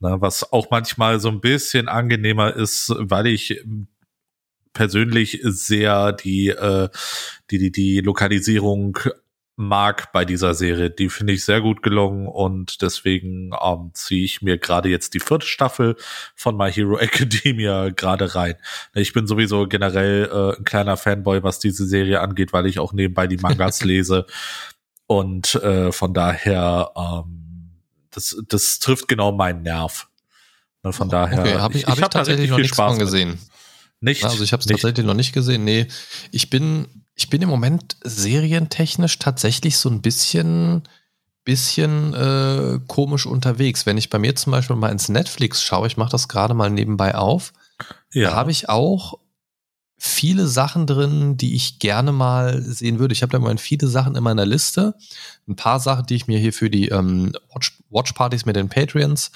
[0.00, 0.16] Ne?
[0.20, 3.64] Was auch manchmal so ein bisschen angenehmer ist, weil ich
[4.74, 6.88] persönlich sehr die, äh,
[7.50, 8.98] die, die, die Lokalisierung
[9.56, 10.90] mag bei dieser Serie.
[10.90, 15.20] Die finde ich sehr gut gelungen und deswegen ähm, ziehe ich mir gerade jetzt die
[15.20, 15.96] vierte Staffel
[16.34, 18.56] von My Hero Academia gerade rein.
[18.94, 22.92] Ich bin sowieso generell äh, ein kleiner Fanboy, was diese Serie angeht, weil ich auch
[22.92, 24.26] nebenbei die Mangas lese
[25.06, 27.44] und äh, von daher ähm,
[28.10, 30.08] das, das trifft genau meinen Nerv.
[30.82, 33.30] Ne, von daher, okay, hab ich, ich, hab ich, hab tatsächlich noch nichts Spaß gesehen.
[33.30, 33.38] Mit.
[34.04, 34.22] Nicht?
[34.22, 35.64] Also ich habe es tatsächlich noch nicht gesehen.
[35.64, 35.86] Nee,
[36.30, 40.82] ich bin, ich bin im Moment serientechnisch tatsächlich so ein bisschen,
[41.44, 43.86] bisschen äh, komisch unterwegs.
[43.86, 46.68] Wenn ich bei mir zum Beispiel mal ins Netflix schaue, ich mache das gerade mal
[46.68, 47.54] nebenbei auf,
[48.12, 48.28] ja.
[48.28, 49.18] da habe ich auch
[49.96, 53.14] viele Sachen drin, die ich gerne mal sehen würde.
[53.14, 54.96] Ich habe da im Moment viele Sachen in meiner Liste.
[55.48, 58.12] Ein paar Sachen, die ich mir hier für die ähm, Watch, Watch
[58.44, 59.30] mit den Patreons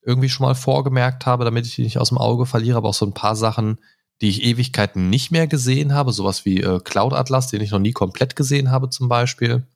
[0.00, 2.94] irgendwie schon mal vorgemerkt habe, damit ich die nicht aus dem Auge verliere, aber auch
[2.94, 3.78] so ein paar Sachen,
[4.20, 7.78] die ich Ewigkeiten nicht mehr gesehen habe, sowas wie äh, Cloud Atlas, den ich noch
[7.78, 9.66] nie komplett gesehen habe zum Beispiel.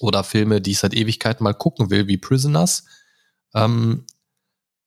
[0.00, 2.84] Oder Filme, die ich seit Ewigkeiten mal gucken will, wie Prisoners.
[3.54, 4.04] Ähm,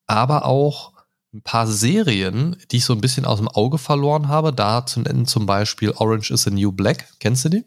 [0.08, 0.94] aber auch
[1.34, 4.54] ein paar Serien, die ich so ein bisschen aus dem Auge verloren habe.
[4.54, 7.08] Da zu nennen zum Beispiel Orange is the New Black.
[7.20, 7.66] Kennst du die?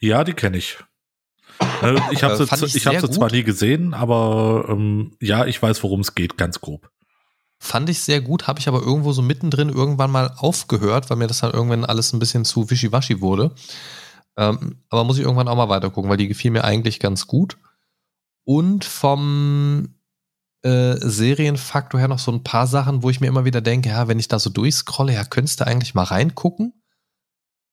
[0.00, 0.78] Ja, die kenne ich.
[1.82, 5.82] Äh, ich habe sie, ich hab sie zwar nie gesehen, aber ähm, ja, ich weiß,
[5.82, 6.90] worum es geht, ganz grob.
[7.60, 11.26] Fand ich sehr gut, habe ich aber irgendwo so mittendrin irgendwann mal aufgehört, weil mir
[11.26, 13.52] das dann irgendwann alles ein bisschen zu wischiwaschi wurde.
[14.36, 17.58] Ähm, aber muss ich irgendwann auch mal weitergucken, weil die gefiel mir eigentlich ganz gut.
[18.44, 19.96] Und vom
[20.62, 24.08] äh, Serienfaktor her noch so ein paar Sachen, wo ich mir immer wieder denke, ja,
[24.08, 26.72] wenn ich da so durchscrolle, ja, könntest du eigentlich mal reingucken.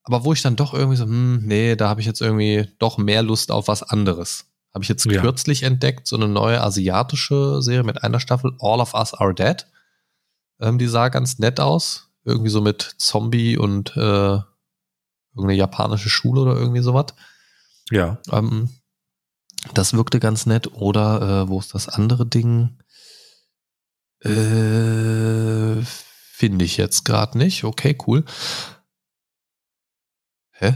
[0.03, 2.97] Aber wo ich dann doch irgendwie so, hm, nee, da habe ich jetzt irgendwie doch
[2.97, 4.45] mehr Lust auf was anderes.
[4.73, 5.21] Habe ich jetzt ja.
[5.21, 9.65] kürzlich entdeckt, so eine neue asiatische Serie mit einer Staffel, All of Us Are Dead.
[10.59, 12.09] Ähm, die sah ganz nett aus.
[12.23, 14.39] Irgendwie so mit Zombie und äh,
[15.35, 17.07] irgendeine japanische Schule oder irgendwie sowas.
[17.91, 18.19] Ja.
[18.31, 18.69] Ähm,
[19.73, 20.71] das wirkte ganz nett.
[20.73, 22.77] Oder äh, wo ist das andere Ding?
[24.21, 27.63] Äh, Finde ich jetzt gerade nicht.
[27.63, 28.25] Okay, cool.
[30.51, 30.73] Hä?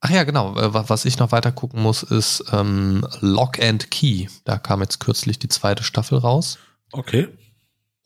[0.00, 0.56] Ach ja, genau.
[0.56, 4.28] Äh, was ich noch weiter gucken muss, ist ähm, Lock and Key.
[4.44, 6.58] Da kam jetzt kürzlich die zweite Staffel raus.
[6.92, 7.28] Okay.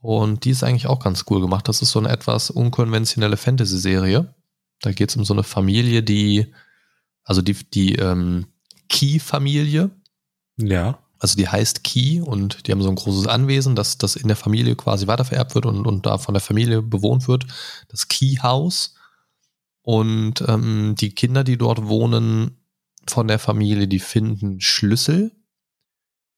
[0.01, 1.68] Und die ist eigentlich auch ganz cool gemacht.
[1.68, 4.34] Das ist so eine etwas unkonventionelle Fantasy-Serie.
[4.80, 6.53] Da geht es um so eine Familie, die,
[7.24, 8.46] also die, die ähm,
[8.88, 9.90] Key-Familie.
[10.57, 10.99] Ja.
[11.18, 14.36] Also die heißt Key und die haben so ein großes Anwesen, das, das in der
[14.36, 17.46] Familie quasi weitervererbt wird und, und da von der Familie bewohnt wird.
[17.88, 18.94] Das Key House.
[19.82, 22.59] Und ähm, die Kinder, die dort wohnen,
[23.11, 25.32] von der Familie, die finden Schlüssel,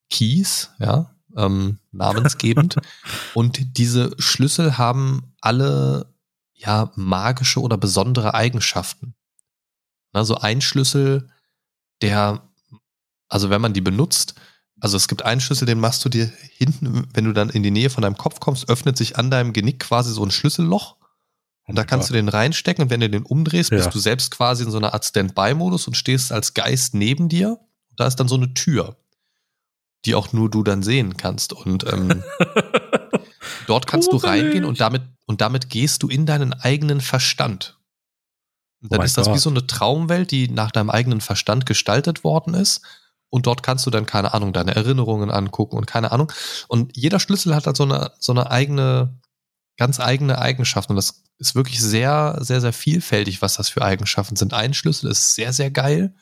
[0.09, 2.77] Keys, ja, ähm, namensgebend.
[3.35, 6.13] und diese Schlüssel haben alle
[6.55, 9.15] ja magische oder besondere Eigenschaften.
[10.13, 11.31] Also ein Schlüssel,
[12.03, 12.43] der,
[13.29, 14.35] also wenn man die benutzt,
[14.81, 17.71] also es gibt einen Schlüssel, den machst du dir hinten, wenn du dann in die
[17.71, 20.97] Nähe von deinem Kopf kommst, öffnet sich an deinem Genick quasi so ein Schlüsselloch.
[21.67, 24.65] Und da kannst du den reinstecken und wenn du den umdrehst, bist du selbst quasi
[24.65, 27.61] in so einer Art Standby-Modus und stehst als Geist neben dir.
[27.95, 28.97] Da ist dann so eine Tür,
[30.05, 31.53] die auch nur du dann sehen kannst.
[31.53, 32.23] Und ähm,
[33.67, 37.79] dort kannst du reingehen und damit, und damit gehst du in deinen eigenen Verstand.
[38.83, 39.37] Und dann oh ist das Gott.
[39.37, 42.83] wie so eine Traumwelt, die nach deinem eigenen Verstand gestaltet worden ist.
[43.29, 46.33] Und dort kannst du dann, keine Ahnung, deine Erinnerungen angucken und keine Ahnung.
[46.67, 49.21] Und jeder Schlüssel hat halt so eine, so eine eigene,
[49.77, 50.91] ganz eigene Eigenschaft.
[50.91, 54.53] Und das ist wirklich sehr, sehr, sehr vielfältig, was das für Eigenschaften sind.
[54.53, 56.15] Ein Schlüssel ist sehr, sehr geil.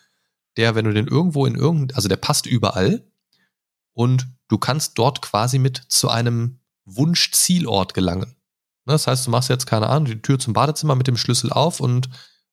[0.56, 3.04] Der, wenn du den irgendwo in irgendein, also der passt überall.
[3.98, 8.36] Und du kannst dort quasi mit zu einem Wunschzielort gelangen.
[8.84, 11.52] Ne, das heißt, du machst jetzt, keine Ahnung, die Tür zum Badezimmer mit dem Schlüssel
[11.52, 12.08] auf und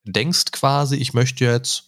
[0.05, 1.83] denkst quasi, ich möchte jetzt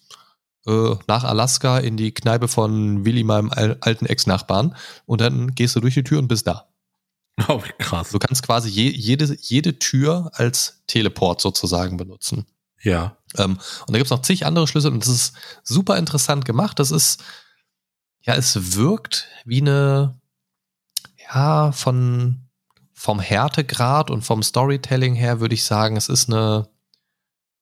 [0.67, 4.75] äh, nach Alaska in die Kneipe von Willi, meinem alten Ex-Nachbarn.
[5.07, 6.67] Und dann gehst du durch die Tür und bist da.
[7.47, 8.11] Oh, krass.
[8.11, 12.45] Du kannst quasi je, jede, jede Tür als Teleport sozusagen benutzen.
[12.83, 13.17] Ja.
[13.37, 15.33] Ähm, und da gibt's noch zig andere Schlüssel und das ist
[15.63, 16.77] super interessant gemacht.
[16.77, 17.23] Das ist,
[18.28, 20.19] ja, es wirkt wie eine,
[21.34, 22.41] ja, von,
[22.93, 26.67] vom Härtegrad und vom Storytelling her würde ich sagen, es ist eine,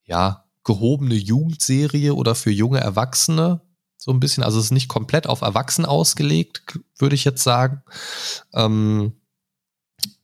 [0.05, 3.61] ja, gehobene Jugendserie oder für junge Erwachsene.
[3.97, 7.83] So ein bisschen, also es ist nicht komplett auf Erwachsenen ausgelegt, würde ich jetzt sagen.
[8.53, 9.13] Ähm,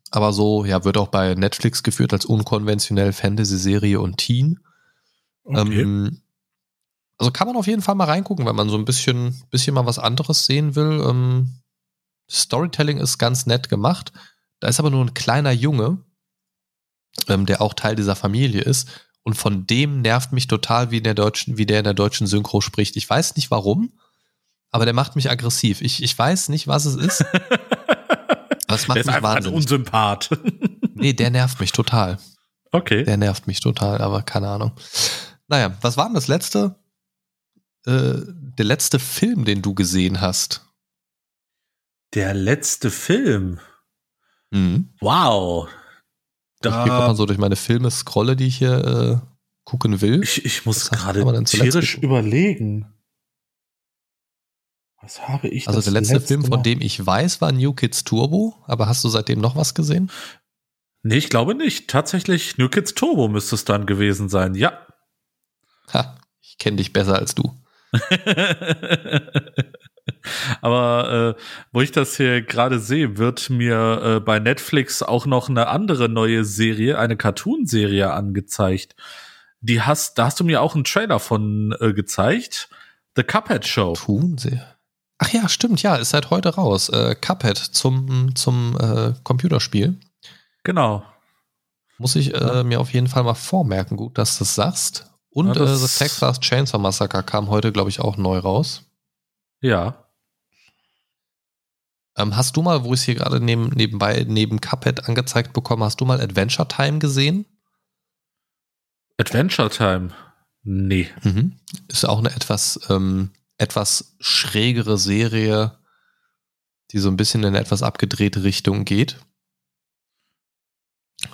[0.10, 4.60] aber so, ja, wird auch bei Netflix geführt als unkonventionell Fantasy-Serie und Teen.
[5.44, 5.82] Okay.
[5.82, 6.21] Ähm,
[7.22, 9.86] also kann man auf jeden Fall mal reingucken, wenn man so ein bisschen, bisschen mal
[9.86, 11.06] was anderes sehen will.
[11.08, 11.62] Ähm,
[12.28, 14.12] Storytelling ist ganz nett gemacht.
[14.60, 16.00] Da ist aber nur ein kleiner Junge,
[17.28, 18.90] ähm, der auch Teil dieser Familie ist.
[19.22, 22.26] Und von dem nervt mich total, wie, in der deutschen, wie der in der deutschen
[22.26, 22.98] Synchro spricht.
[22.98, 23.94] Ich weiß nicht warum,
[24.72, 25.82] aber der macht mich aggressiv.
[25.82, 27.24] Ich, ich weiß nicht, was es ist.
[28.68, 29.54] Das macht der ist mich einfach wahnsinnig.
[29.54, 30.30] ein Unsympath.
[30.96, 32.18] nee, der nervt mich total.
[32.72, 33.04] Okay.
[33.04, 34.72] Der nervt mich total, aber keine Ahnung.
[35.50, 36.81] Naja, was war denn das letzte,
[37.86, 40.66] äh, der letzte Film, den du gesehen hast?
[42.14, 43.60] Der letzte Film?
[44.52, 44.94] Mhm.
[45.00, 45.70] Wow,
[46.62, 49.28] da, ich gehe mal so durch meine Filme scrolle, die ich hier äh,
[49.64, 50.22] gucken will.
[50.22, 52.94] Ich, ich muss gerade tierisch überlegen.
[55.02, 58.04] Was habe ich Also der letzte, letzte Film, von dem ich weiß, war New Kids
[58.04, 60.12] Turbo, aber hast du seitdem noch was gesehen?
[61.02, 61.90] Nee, ich glaube nicht.
[61.90, 64.86] Tatsächlich New Kids Turbo müsste es dann gewesen sein, ja.
[65.92, 67.52] Ha, ich kenne dich besser als du.
[70.62, 75.50] Aber äh, wo ich das hier gerade sehe, wird mir äh, bei Netflix auch noch
[75.50, 78.96] eine andere neue Serie, eine Cartoon-Serie angezeigt.
[79.62, 82.70] Die hast, da hast du mir auch einen Trailer von äh, gezeigt.
[83.16, 83.94] The Cuphead Show.
[83.94, 84.76] Cartoon-Serie.
[85.24, 86.90] Ach ja, stimmt, ja, ist seit heute raus.
[86.90, 90.00] Äh, Cuphead zum, zum äh, Computerspiel.
[90.64, 91.04] Genau.
[92.00, 95.11] Muss ich äh, mir auf jeden Fall mal vormerken, gut, dass du das sagst.
[95.32, 98.84] Und ja, das äh, The Texas Chainsaw Massacre kam heute, glaube ich, auch neu raus.
[99.62, 100.06] Ja.
[102.18, 105.84] Ähm, hast du mal, wo ich es hier gerade neben, nebenbei neben Cuphead angezeigt bekommen,
[105.84, 107.46] hast du mal Adventure Time gesehen?
[109.18, 110.10] Adventure Time?
[110.64, 111.10] Nee.
[111.24, 111.60] Mhm.
[111.88, 115.80] Ist auch eine etwas, ähm, etwas schrägere Serie,
[116.92, 119.18] die so ein bisschen in eine etwas abgedrehte Richtung geht.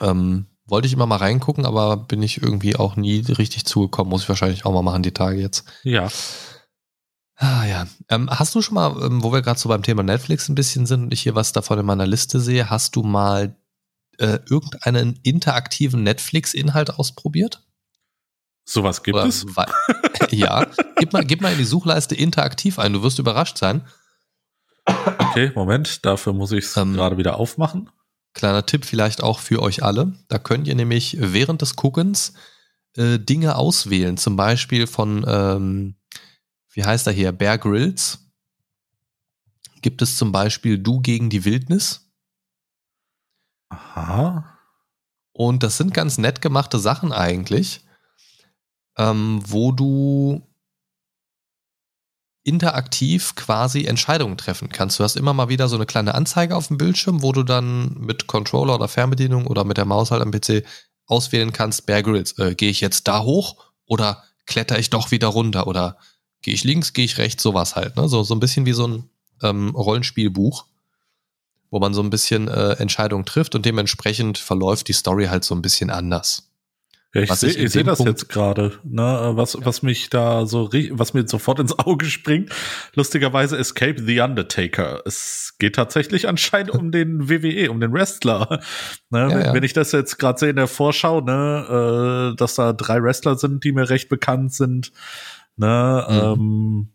[0.02, 4.10] Ähm, wollte ich immer mal reingucken, aber bin ich irgendwie auch nie richtig zugekommen.
[4.10, 5.66] Muss ich wahrscheinlich auch mal machen, die Tage jetzt.
[5.84, 6.10] Ja.
[7.36, 7.88] Ah ja.
[8.10, 10.86] Ähm, hast du schon mal, ähm, wo wir gerade so beim Thema Netflix ein bisschen
[10.86, 13.56] sind und ich hier was davon in meiner Liste sehe, hast du mal
[14.18, 17.64] äh, irgendeinen interaktiven Netflix-Inhalt ausprobiert?
[18.66, 19.46] Sowas gibt Oder, es?
[20.32, 20.66] ja.
[20.98, 23.88] Gib mal, gib mal in die Suchleiste interaktiv ein, du wirst überrascht sein.
[24.86, 27.90] Okay, Moment, dafür muss ich es Ähm, gerade wieder aufmachen.
[28.38, 30.14] Kleiner Tipp vielleicht auch für euch alle.
[30.28, 32.34] Da könnt ihr nämlich während des Guckens
[32.96, 34.16] äh, Dinge auswählen.
[34.16, 35.96] Zum Beispiel von, ähm,
[36.72, 38.20] wie heißt er hier, Bear Grylls.
[39.82, 42.12] Gibt es zum Beispiel Du gegen die Wildnis.
[43.70, 44.60] Aha.
[45.34, 47.88] Und das sind ganz nett gemachte Sachen eigentlich,
[49.00, 50.47] ähm, wo du
[52.48, 55.00] interaktiv quasi Entscheidungen treffen kannst.
[55.00, 57.96] Du hast immer mal wieder so eine kleine Anzeige auf dem Bildschirm, wo du dann
[58.00, 60.64] mit Controller oder Fernbedienung oder mit der Maus halt am PC
[61.06, 65.28] auswählen kannst, Bear Grylls, äh, gehe ich jetzt da hoch oder kletter ich doch wieder
[65.28, 65.98] runter oder
[66.42, 67.98] gehe ich links, gehe ich rechts, sowas halt.
[67.98, 68.08] Ne?
[68.08, 69.10] So, so ein bisschen wie so ein
[69.44, 70.66] ähm, Rollenspielbuch,
[71.70, 75.54] wo man so ein bisschen äh, Entscheidungen trifft und dementsprechend verläuft die Story halt so
[75.54, 76.50] ein bisschen anders.
[77.14, 81.14] Ja, ich sehe seh das Punkt- jetzt gerade, ne, was, was mich da so, was
[81.14, 82.52] mir sofort ins Auge springt.
[82.96, 85.02] Lustigerweise Escape the Undertaker.
[85.06, 88.62] Es geht tatsächlich anscheinend um den WWE, um den Wrestler.
[89.10, 89.54] Ne, Ja, wenn, ja.
[89.54, 93.38] wenn ich das jetzt gerade sehe in der Vorschau, ne, äh, dass da drei Wrestler
[93.38, 94.92] sind, die mir recht bekannt sind.
[95.56, 96.16] Ne, Mhm.
[96.24, 96.90] ähm,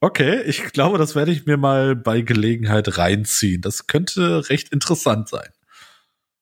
[0.00, 3.60] okay, ich glaube, das werde ich mir mal bei Gelegenheit reinziehen.
[3.60, 5.48] Das könnte recht interessant sein.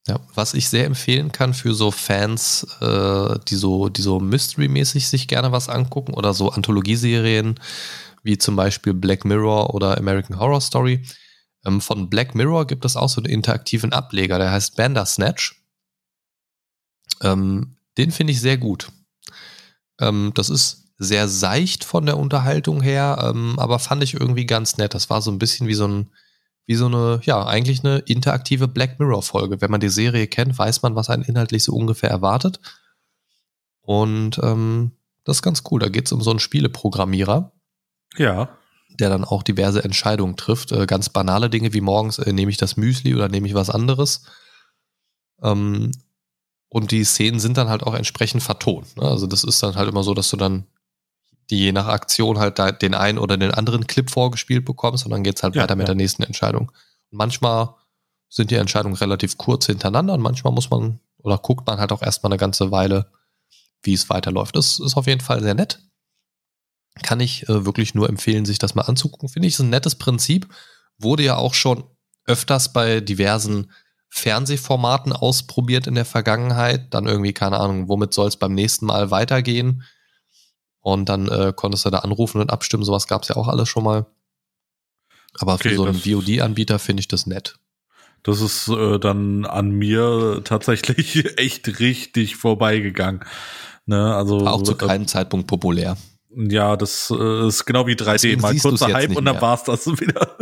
[0.09, 5.07] Ja, was ich sehr empfehlen kann für so Fans, äh, die so, die so Mystery-mäßig
[5.07, 7.59] sich gerne was angucken oder so Anthologieserien
[8.23, 11.05] wie zum Beispiel Black Mirror oder American Horror Story.
[11.63, 15.61] Ähm, von Black Mirror gibt es auch so einen interaktiven Ableger, der heißt Bandersnatch.
[17.21, 18.91] Ähm, den finde ich sehr gut.
[19.99, 24.77] Ähm, das ist sehr seicht von der Unterhaltung her, ähm, aber fand ich irgendwie ganz
[24.77, 24.95] nett.
[24.95, 26.09] Das war so ein bisschen wie so ein,
[26.69, 29.59] wie so eine, ja, eigentlich eine interaktive Black Mirror-Folge.
[29.59, 32.59] Wenn man die Serie kennt, weiß man, was einen inhaltlich so ungefähr erwartet.
[33.81, 34.91] Und ähm,
[35.23, 35.79] das ist ganz cool.
[35.79, 37.51] Da geht es um so einen Spieleprogrammierer,
[38.17, 38.49] Ja.
[38.99, 40.71] der dann auch diverse Entscheidungen trifft.
[40.71, 43.71] Äh, ganz banale Dinge wie morgens äh, nehme ich das Müsli oder nehme ich was
[43.71, 44.25] anderes.
[45.41, 45.91] Ähm,
[46.67, 48.95] und die Szenen sind dann halt auch entsprechend vertont.
[48.95, 49.05] Ne?
[49.05, 50.67] Also das ist dann halt immer so, dass du dann
[51.49, 55.11] die je nach Aktion halt da den einen oder den anderen Clip vorgespielt bekommst und
[55.11, 55.93] dann geht's halt Ja, weiter mit ja.
[55.93, 56.71] der nächsten Entscheidung.
[57.11, 57.75] Und manchmal
[58.29, 62.01] sind die Entscheidungen relativ kurz hintereinander und manchmal muss man oder guckt man halt auch
[62.01, 63.11] erstmal eine ganze Weile,
[63.81, 64.55] wie es weiterläuft.
[64.55, 65.79] Das ist auf jeden Fall sehr nett.
[67.01, 69.29] Kann ich äh, wirklich nur empfehlen, sich das mal anzugucken.
[69.29, 70.47] Finde ich ist ein nettes Prinzip.
[70.97, 71.83] Wurde ja auch schon
[72.25, 73.71] öfters bei diversen
[74.09, 76.93] Fernsehformaten ausprobiert in der Vergangenheit.
[76.93, 79.83] Dann irgendwie, keine Ahnung, womit soll es beim nächsten Mal weitergehen?
[80.93, 82.83] Und dann äh, konntest du da anrufen und abstimmen.
[82.83, 84.05] Sowas gab es ja auch alles schon mal.
[85.39, 87.57] Aber Okay, für so einen VOD-Anbieter finde ich das nett.
[88.23, 93.21] Das ist äh, dann an mir tatsächlich echt richtig vorbeigegangen.
[93.85, 95.97] Ne, also War auch zu äh, keinem Zeitpunkt populär.
[96.35, 98.11] ja, das äh, ist genau wie 3D.
[98.11, 99.41] Deswegen Mal kurzer Hype und dann mehr.
[99.41, 100.37] war's das wieder.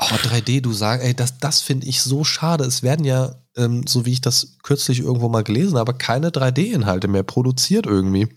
[0.00, 2.64] Oh, 3D, du sagst, ey, das, das finde ich so schade.
[2.64, 7.08] Es werden ja, ähm, so wie ich das kürzlich irgendwo mal gelesen habe, keine 3D-Inhalte
[7.08, 8.28] mehr produziert irgendwie.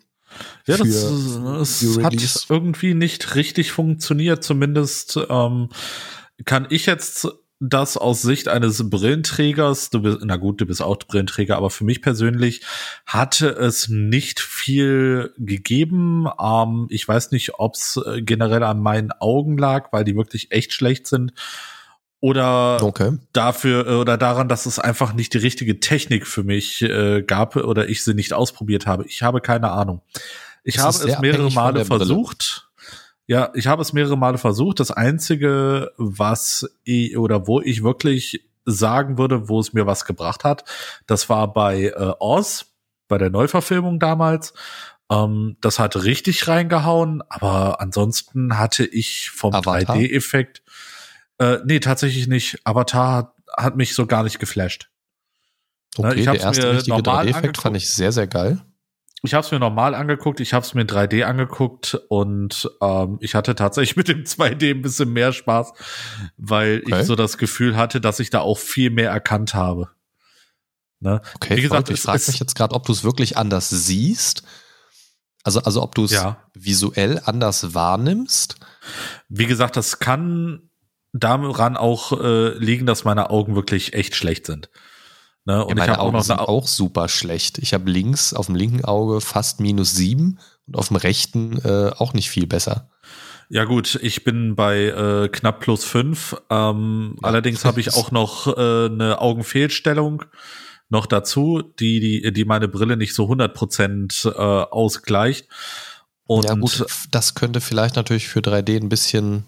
[0.66, 4.44] Ja, das, das für hat irgendwie nicht richtig funktioniert.
[4.44, 5.70] Zumindest ähm,
[6.46, 7.28] kann ich jetzt
[7.62, 11.84] das aus Sicht eines Brillenträgers, du bist, na gut, du bist auch Brillenträger, aber für
[11.84, 12.66] mich persönlich
[13.06, 16.26] hatte es nicht viel gegeben.
[16.42, 20.74] Ähm, ich weiß nicht, ob es generell an meinen Augen lag, weil die wirklich echt
[20.74, 21.34] schlecht sind.
[22.22, 23.18] Oder Okay.
[23.34, 27.56] dafür äh, oder daran, dass es einfach nicht die richtige Technik für mich äh, gab
[27.56, 29.06] oder ich sie nicht ausprobiert habe.
[29.08, 30.02] Ich habe keine Ahnung.
[30.64, 32.70] Ich Das habe es mehrere Male versucht.
[33.26, 34.80] Ja, ich habe es mehrere Male versucht.
[34.80, 40.44] Das einzige, was ich, oder wo ich wirklich sagen würde, wo es mir was gebracht
[40.44, 40.64] hat,
[41.08, 42.68] das war bei äh, Oz,
[43.08, 44.54] bei der Neuverfilmung damals.
[45.10, 49.96] Ähm, das hat richtig reingehauen, aber ansonsten hatte ich vom Avatar?
[49.96, 50.62] 3D-Effekt
[51.42, 52.60] äh, nee, tatsächlich nicht.
[52.66, 54.90] Avatar hat, mich so gar nicht geflasht.
[55.98, 57.62] Okay, ich der erste mir richtige normal 3D-Effekt angeguckt.
[57.62, 58.62] fand ich sehr, sehr geil.
[59.24, 63.18] Ich habe es mir normal angeguckt, ich habe es mir in 3D angeguckt und ähm,
[63.22, 65.74] ich hatte tatsächlich mit dem 2D ein bisschen mehr Spaß,
[66.38, 67.02] weil Okay.
[67.02, 69.90] ich so das Gefühl hatte, dass ich da auch viel mehr erkannt habe.
[71.02, 71.22] Ne?
[71.36, 74.44] Okay, Wie gesagt, ich frage mich jetzt gerade, ob du es wirklich anders siehst.
[75.44, 76.38] Also, also ob du es Ja.
[76.54, 78.56] visuell anders wahrnimmst.
[79.28, 80.70] Wie gesagt, das kann
[81.14, 84.70] daran auch äh, liegen, dass meine Augen wirklich echt schlecht sind.
[85.46, 85.64] Ne?
[85.66, 87.58] Und Ja, ich meine auch Augen noch sind eine auch super schlecht.
[87.58, 91.92] Ich habe links auf dem linken Auge fast minus sieben und auf dem rechten äh,
[91.98, 92.90] auch nicht viel besser.
[93.50, 96.38] Ja gut, ich bin bei äh, knapp plus fünf.
[96.50, 97.28] Ähm, Ja.
[97.28, 100.24] Allerdings habe ich auch noch äh, eine Augenfehlstellung
[100.88, 105.48] noch dazu, die, die, die meine Brille nicht so 100 Prozent äh, ausgleicht.
[106.26, 109.46] Und ja gut, das könnte vielleicht natürlich für 3D ein bisschen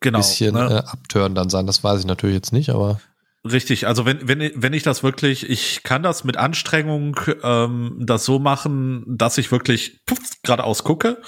[0.00, 0.82] genau, bisschen ne?
[0.84, 1.66] äh, abtören dann sein.
[1.66, 3.00] Das weiß ich natürlich jetzt nicht, aber.
[3.44, 8.24] Richtig, also wenn, wenn, wenn ich das wirklich, ich kann das mit Anstrengung ähm, das
[8.26, 10.00] so machen, dass ich wirklich
[10.42, 11.22] geradeaus gucke.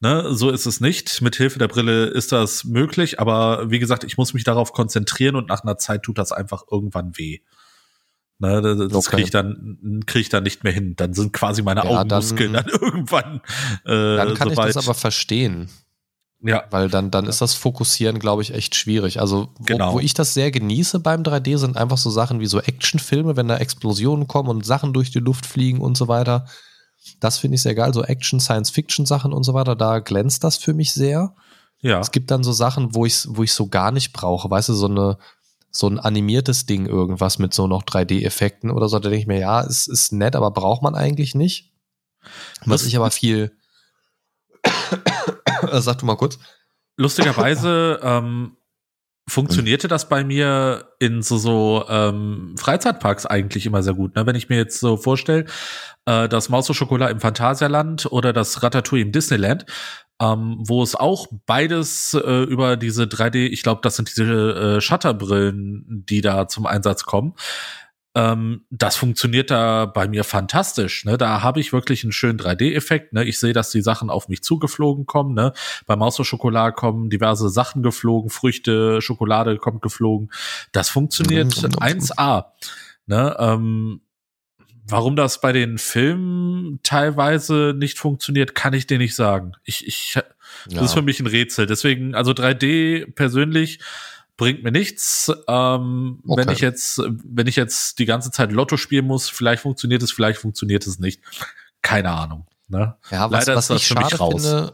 [0.00, 1.22] Ne, so ist es nicht.
[1.22, 5.36] Mit Hilfe der Brille ist das möglich, aber wie gesagt, ich muss mich darauf konzentrieren
[5.36, 7.38] und nach einer Zeit tut das einfach irgendwann weh.
[8.40, 9.10] Ne, das Okay.
[9.10, 10.94] kriege ich dann kriege ich dann nicht mehr hin.
[10.96, 13.40] Dann sind quasi meine Ja, Augenmuskeln dann- dann, irgendwann
[13.86, 14.70] äh, Dann kann soweit.
[14.70, 15.70] ich das aber verstehen,
[16.46, 19.18] ja, weil dann, dann ist das Fokussieren, glaube ich, echt schwierig.
[19.20, 19.94] Also, wo, Genau.
[19.94, 23.48] wo ich das sehr genieße beim 3D, sind einfach so Sachen wie so Actionfilme, wenn
[23.48, 26.46] da Explosionen kommen und Sachen durch die Luft fliegen und so weiter.
[27.20, 27.92] Das finde ich sehr geil.
[27.94, 31.34] So Action, Science-Fiction-Sachen und so weiter, da glänzt das für mich sehr.
[31.80, 34.68] ja, Es gibt dann so Sachen, wo ich wo ich so gar nicht brauche, weißt
[34.70, 35.18] du, so eine
[35.70, 39.40] so ein animiertes Ding irgendwas mit so noch 3D-Effekten oder so, da denke ich mir,
[39.40, 41.72] ja, es ist nett, aber braucht man eigentlich nicht.
[42.64, 43.50] Was Das- ich aber viel
[45.74, 46.38] Äh, Sag du mal kurz.
[46.96, 48.56] lustigerweise ähm,
[49.28, 54.14] funktionierte das bei mir in so, so ähm, Freizeitparks eigentlich immer sehr gut.
[54.14, 54.26] Ne?
[54.26, 55.46] Wenn ich mir jetzt so vorstelle,
[56.04, 59.64] äh, das Maus und Schokolade im Phantasialand oder das Ratatouille im Disneyland,
[60.20, 64.80] ähm, wo es auch beides äh, über diese 3D, ich glaube, das sind diese äh,
[64.80, 67.34] Shutterbrillen, die da zum Einsatz kommen.
[68.16, 71.04] Ähm, das funktioniert da bei mir fantastisch.
[71.04, 71.18] Ne?
[71.18, 73.12] Da habe ich wirklich einen schönen 3D-Effekt.
[73.12, 73.24] Ne?
[73.24, 75.34] Ich sehe, dass die Sachen auf mich zugeflogen kommen.
[75.34, 75.52] Ne?
[75.86, 80.30] Bei Maus und Schokolade kommen diverse Sachen geflogen, Früchte, Schokolade kommt geflogen.
[80.72, 81.70] Das funktioniert Mhm.
[81.74, 82.46] 1A.
[83.06, 83.36] Ne?
[83.38, 84.00] Ähm,
[84.86, 89.52] warum das bei den Filmen teilweise nicht funktioniert, kann ich dir nicht sagen.
[89.64, 90.18] Ich, ich,
[90.70, 91.66] das ist für mich ein Rätsel.
[91.66, 93.80] Deswegen, also 3D persönlich
[94.36, 95.30] bringt mir nichts.
[95.48, 96.40] Ähm, Okay.
[96.46, 100.10] Wenn ich jetzt, wenn ich jetzt die ganze Zeit Lotto spielen muss, vielleicht funktioniert es,
[100.12, 101.20] vielleicht funktioniert es nicht.
[101.82, 102.46] Keine Ahnung.
[102.68, 102.96] Ne?
[103.10, 104.32] Ja, was, Leider was ist das ich für mich schade raus.
[104.42, 104.72] finde,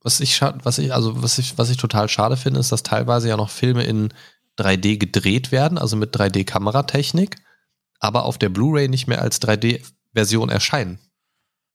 [0.00, 2.82] was ich schade, was ich, also was ich, was ich total schade finde, ist, dass
[2.82, 4.12] teilweise ja noch Filme in
[4.58, 7.36] 3D gedreht werden, also mit 3D-Kameratechnik,
[7.98, 10.98] aber auf der Blu-ray nicht mehr als 3D-Version erscheinen.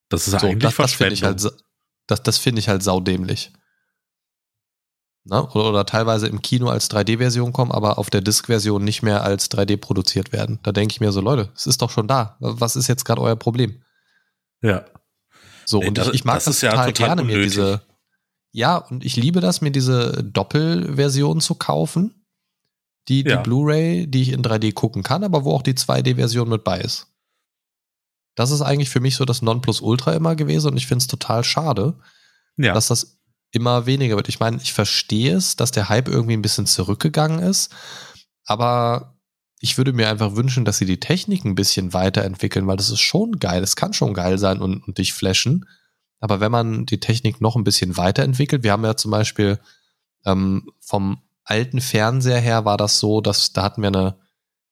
[0.08, 1.46] Das ist So, eigentlich das, das finde ich halt,
[2.08, 3.52] das, das finde ich halt saudämlich.
[5.26, 9.24] Na, oder, oder teilweise im Kino als 3D-Version kommen, aber auf der Disc-Version nicht mehr
[9.24, 10.60] als 3D produziert werden.
[10.64, 12.38] Da denke ich mir so, Leute, es ist doch schon da.
[12.40, 13.82] Was ist jetzt gerade euer Problem?
[14.62, 14.86] ja.
[15.66, 17.34] So, Nee, und das- ich, ich mag das das, ist ja total, total gerne, mir
[17.34, 17.52] unnötig.
[17.54, 17.82] diese.
[18.52, 22.26] Ja, und ich liebe das, mir diese Doppelversion zu kaufen.
[23.08, 23.36] Die, Ja.
[23.38, 26.80] die Blu-ray, die ich in 3D gucken kann, aber wo auch die 2D-Version mit bei
[26.82, 27.06] ist.
[28.36, 31.44] Das ist eigentlich für mich so das Nonplusultra immer gewesen und ich finde es total
[31.44, 32.00] schade,
[32.58, 32.74] Ja.
[32.74, 33.19] dass das
[33.52, 34.30] immer weniger wird.
[34.30, 37.74] Ich meine, ich verstehe es, dass der Hype irgendwie ein bisschen zurückgegangen ist,
[38.46, 39.16] aber
[39.60, 43.02] ich würde mir einfach wünschen, dass sie die Technik ein bisschen weiterentwickeln, weil das ist
[43.02, 43.62] schon geil.
[43.62, 45.66] Es kann schon geil sein und, und dich flashen.
[46.22, 49.60] Aber wenn man die Technik noch ein bisschen weiterentwickelt, wir haben ja zum Beispiel
[50.26, 54.16] ähm, vom alten Fernseher her war das so, dass da hatten wir eine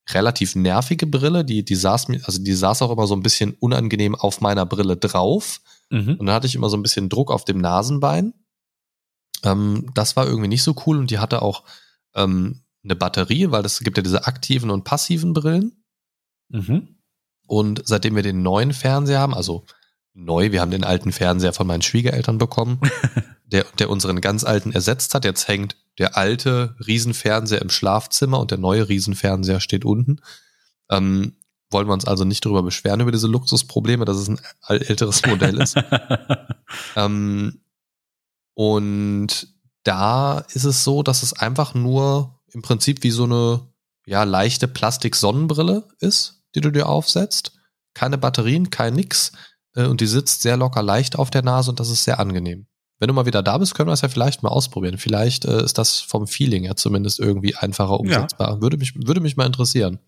[0.09, 3.55] relativ nervige Brille, die, die saß mir, also die saß auch immer so ein bisschen
[3.59, 5.59] unangenehm auf meiner Brille drauf.
[5.89, 6.15] mhm.
[6.17, 8.33] Und dann hatte ich immer so ein bisschen Druck auf dem Nasenbein.
[9.43, 11.63] Ähm, das war irgendwie nicht so cool und die hatte auch
[12.15, 15.83] ähm, eine Batterie, weil es gibt ja diese aktiven und passiven Brillen.
[16.49, 16.95] Mhm.
[17.47, 19.65] Und seitdem wir den neuen Fernseher haben, also
[20.13, 22.79] neu, wir haben den alten Fernseher von meinen Schwiegereltern bekommen,
[23.45, 25.25] der, der unseren ganz alten ersetzt hat.
[25.25, 30.21] Jetzt hängt der alte Riesenfernseher im Schlafzimmer und der neue Riesenfernseher steht unten.
[30.89, 31.33] Ähm,
[31.69, 35.59] wollen wir uns also nicht darüber beschweren, über diese Luxusprobleme, dass es ein älteres Modell
[35.59, 35.75] ist.
[36.97, 37.61] Ähm,
[38.57, 39.49] und
[39.83, 43.61] da ist es so, dass es einfach nur im Prinzip wie so eine
[44.07, 47.51] ja, leichte Plastik-Sonnenbrille ist, die du dir aufsetzt.
[47.93, 49.31] Keine Batterien, kein nix.
[49.75, 52.65] Äh, Und die sitzt sehr locker leicht auf der Nase und das ist sehr angenehm.
[52.97, 54.97] Wenn du mal wieder da bist, können wir es ja vielleicht mal ausprobieren.
[54.97, 58.59] Vielleicht äh, ist das vom Feeling her zumindest irgendwie einfacher umsetzbar.
[58.59, 59.99] Würde, mich, würde mich mal interessieren.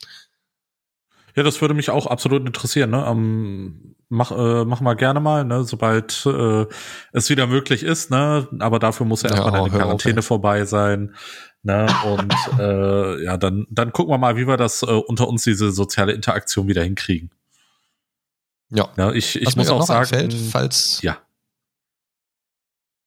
[1.39, 2.89] Ja, das würde mich auch absolut interessieren.
[2.89, 3.05] Ne?
[3.07, 5.63] Ähm, mach, äh, mach mal gerne mal, ne?
[5.63, 6.65] sobald äh,
[7.13, 8.11] es wieder möglich ist.
[8.11, 8.45] Ne?
[8.59, 10.21] Aber dafür muss ja Ja, erstmal oh, deine auf, Quarantäne ey.
[10.21, 11.15] vorbei sein.
[11.63, 11.87] Ne?
[12.05, 15.71] Und äh, ja, dann, dann gucken wir mal, wie wir das äh, unter uns diese
[15.71, 17.31] soziale Interaktion wieder hinkriegen.
[18.69, 18.89] Ja.
[18.97, 21.01] Ja, ich ich Was muss auch noch sagen, einfällt, falls.
[21.03, 21.19] ja.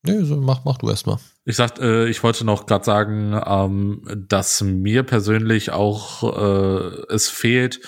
[0.05, 1.19] Nee, so mach, mach du erst mal.
[1.45, 7.29] Ich sag, äh, ich wollte noch gerade sagen, ähm, dass mir persönlich auch äh, es
[7.29, 7.81] fehlt,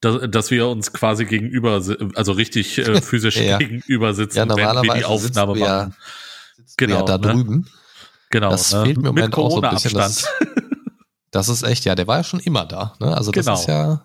[0.00, 1.82] dass, dass wir uns quasi gegenüber,
[2.14, 3.58] also richtig äh, physisch Ja.
[3.58, 5.96] gegenüber sitzen, Ja, wenn wir die Aufnahme wir ja- machen.
[6.76, 7.32] Genau, Genau, da ne?
[7.34, 7.66] drüben.
[8.30, 8.50] Genau.
[8.50, 8.84] Das ne?
[8.84, 9.94] fehlt mir im Moment auch so ein bisschen.
[9.94, 10.26] Das,
[11.30, 12.94] das ist echt, ja, der war ja schon immer da.
[13.00, 13.14] Ne?
[13.16, 13.58] Also das Genau.
[13.58, 14.04] ist ja,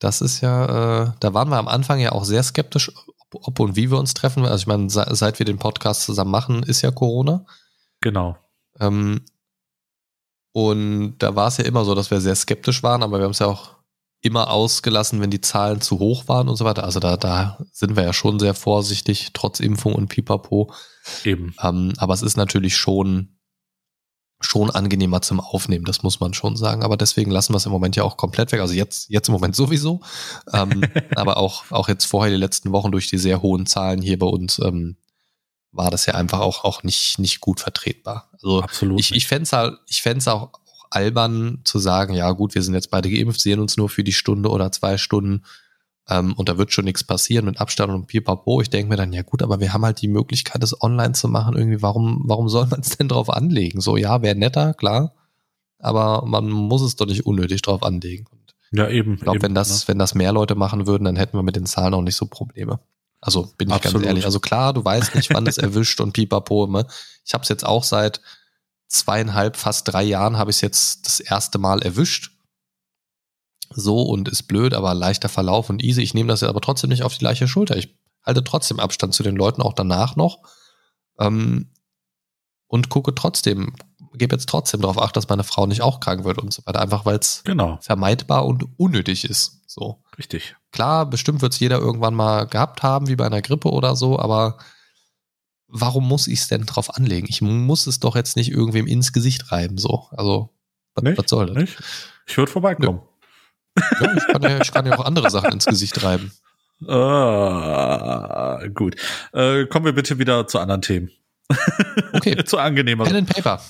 [0.00, 2.92] das ist ja, äh, da waren wir am Anfang ja auch sehr skeptisch,
[3.30, 4.44] ob, ob und wie wir uns treffen.
[4.44, 7.44] Also ich meine, se- seit wir den Podcast zusammen machen, ist ja Corona.
[8.00, 8.36] Genau.
[8.80, 9.22] Ähm,
[10.52, 13.30] und da war es ja immer so, dass wir sehr skeptisch waren, aber wir haben
[13.32, 13.76] es ja auch
[14.20, 16.84] immer ausgelassen, wenn die Zahlen zu hoch waren und so weiter.
[16.84, 20.72] Also da, da sind wir ja schon sehr vorsichtig, trotz Impfung und Pipapo.
[21.24, 21.54] Eben.
[21.62, 23.38] Ähm, aber es ist natürlich schon,
[24.40, 26.82] schon angenehmer zum Aufnehmen, das muss man schon sagen.
[26.82, 28.60] Aber deswegen lassen wir es im Moment ja auch komplett weg.
[28.60, 30.00] Also jetzt, jetzt im Moment sowieso.
[30.52, 30.82] Ähm,
[31.16, 34.26] aber auch, auch jetzt vorher die letzten Wochen durch die sehr hohen Zahlen hier bei
[34.26, 34.96] uns ähm,
[35.70, 38.30] war das ja einfach auch, auch nicht, nicht gut vertretbar.
[38.32, 38.98] Also Absolut.
[38.98, 40.50] ich, ich fände es halt, ich fänd's auch
[40.90, 44.12] albern zu sagen, ja gut, wir sind jetzt beide geimpft, sehen uns nur für die
[44.12, 45.42] Stunde oder zwei Stunden
[46.08, 48.60] ähm, und da wird schon nichts passieren mit Abstand und Pipapo.
[48.60, 51.28] Ich denke mir dann, ja gut, aber wir haben halt die Möglichkeit, das online zu
[51.28, 51.56] machen.
[51.56, 53.80] Irgendwie, warum, warum soll man es denn drauf anlegen?
[53.80, 55.14] So, ja, wäre netter, klar,
[55.78, 58.26] aber man muss es doch nicht unnötig drauf anlegen.
[58.30, 59.14] Und ja, eben.
[59.14, 59.88] ich glaube, wenn das, ne?
[59.88, 62.26] wenn das mehr Leute machen würden, dann hätten wir mit den Zahlen auch nicht so
[62.26, 62.80] Probleme.
[63.20, 64.02] Also bin ich Absolut.
[64.02, 64.24] ganz ehrlich.
[64.24, 66.66] Also klar, du weißt nicht, wann es erwischt und pipapo.
[66.68, 66.86] Ne?
[67.24, 68.20] Ich habe es jetzt auch seit
[68.88, 72.32] zweieinhalb, fast drei Jahren habe ich es jetzt das erste Mal erwischt.
[73.70, 76.02] So und ist blöd, aber leichter Verlauf und easy.
[76.02, 77.76] Ich nehme das aber trotzdem nicht auf die gleiche Schulter.
[77.76, 80.42] Ich halte trotzdem Abstand zu den Leuten, auch danach noch.
[81.18, 81.70] Ähm,
[82.66, 83.74] und gucke trotzdem,
[84.14, 86.80] gebe jetzt trotzdem darauf acht, dass meine Frau nicht auch krank wird und so weiter.
[86.80, 87.78] Einfach weil es genau.
[87.80, 89.62] vermeidbar und unnötig ist.
[89.66, 90.02] So.
[90.18, 90.56] Richtig.
[90.72, 94.18] Klar, bestimmt wird es jeder irgendwann mal gehabt haben, wie bei einer Grippe oder so,
[94.18, 94.58] aber
[95.68, 97.26] warum muss ich es denn drauf anlegen?
[97.28, 100.06] Ich muss es doch jetzt nicht irgendwem ins Gesicht reiben, so.
[100.10, 100.50] Also,
[100.94, 101.18] was, Nicht?
[101.18, 101.56] was soll das?
[101.56, 101.78] Nicht?
[102.26, 103.02] Ich würde vorbeikommen.
[104.00, 106.32] Ja, ich, kann ja, ich kann ja auch andere Sachen ins Gesicht reiben.
[106.86, 108.94] Ah, gut.
[109.32, 111.10] Äh, kommen wir bitte wieder zu anderen Themen.
[112.12, 113.02] Okay, zu angenehmer.
[113.02, 113.60] Pen and Paper.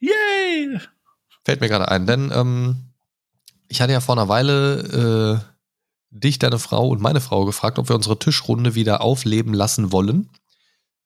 [0.00, 0.80] Yay!
[1.44, 2.86] Fällt mir gerade ein, denn ähm,
[3.68, 5.52] ich hatte ja vor einer Weile äh,
[6.10, 10.30] dich, deine Frau und meine Frau gefragt, ob wir unsere Tischrunde wieder aufleben lassen wollen.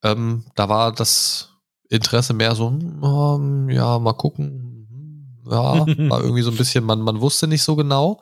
[0.07, 1.51] Ähm, da war das
[1.89, 5.43] Interesse mehr so, ähm, ja, mal gucken.
[5.45, 8.21] Ja, war irgendwie so ein bisschen, man, man wusste nicht so genau.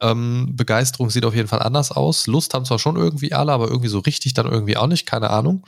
[0.00, 2.26] Ähm, Begeisterung sieht auf jeden Fall anders aus.
[2.26, 5.30] Lust haben zwar schon irgendwie alle, aber irgendwie so richtig dann irgendwie auch nicht, keine
[5.30, 5.64] Ahnung.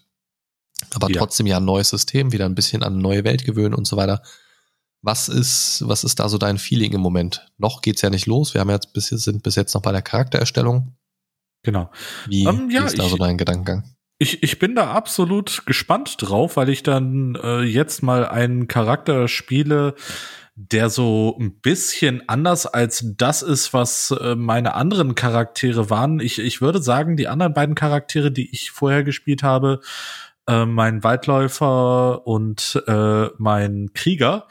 [0.95, 1.19] Aber Ja.
[1.19, 3.97] trotzdem ja ein neues System, wieder ein bisschen an eine neue Welt gewöhnen und so
[3.97, 4.23] weiter.
[5.03, 7.47] Was ist, was ist da so dein Feeling im Moment?
[7.59, 8.53] Noch geht's ja nicht los.
[8.55, 10.95] Wir haben jetzt bis, sind bis jetzt noch bei der Charaktererstellung.
[11.63, 11.91] genau.
[12.27, 13.85] Wie, Ähm, ja, wie ist da so ich- dein Gedankengang?
[14.23, 19.29] Ich, ich bin da absolut gespannt drauf, weil ich dann äh, jetzt mal einen Charakter
[19.29, 19.95] spiele,
[20.55, 26.21] der so ein bisschen anders als das ist, was äh, meine anderen Charaktere waren.
[26.21, 29.81] Ich, ich würde sagen, die anderen beiden Charaktere, die ich vorher gespielt habe,
[30.51, 34.49] äh, mein Waldläufer und äh, mein Krieger,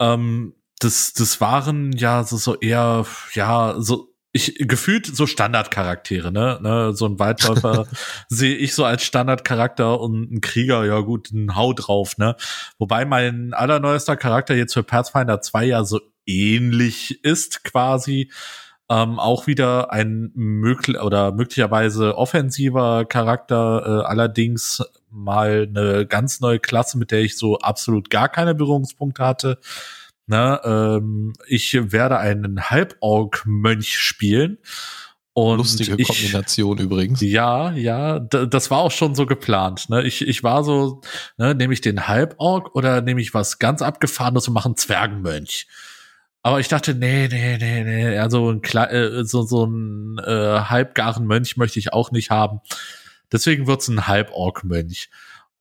[0.00, 6.58] ähm, das, das waren ja so, so eher, ja, so ich gefühlt so Standardcharaktere, ne?
[6.60, 7.86] ne so ein Waldläufer
[8.28, 12.36] sehe ich so als Standardcharakter und ein Krieger, ja gut, ein Hau drauf, ne?
[12.78, 18.30] Wobei mein allerneuester Charakter jetzt für Pathfinder 2 ja so ähnlich ist quasi.
[18.90, 26.58] Ähm, auch wieder ein möglich oder möglicherweise offensiver Charakter, äh, allerdings mal eine ganz neue
[26.58, 29.58] Klasse, mit der ich so absolut gar keine Berührungspunkte hatte.
[30.26, 34.58] Ne, ähm, ich werde einen Halborg-Mönch spielen.
[35.32, 37.20] Und Lustige ich, Kombination übrigens.
[37.20, 39.88] ja, ja, das war auch schon so geplant.
[39.88, 40.02] Ne?
[40.02, 41.00] Ich, ich war so,
[41.36, 45.68] ne, nehme ich den Halborg oder nehme ich was ganz abgefahrenes und mache einen Zwergenmönch.
[46.42, 50.60] Aber ich dachte, nee, nee, nee, nee, also ein Kle äh, so, so ein äh,
[50.60, 52.60] halbgaren Mönch möchte ich auch nicht haben.
[53.32, 55.10] Deswegen wird's ein Halborg-Mönch.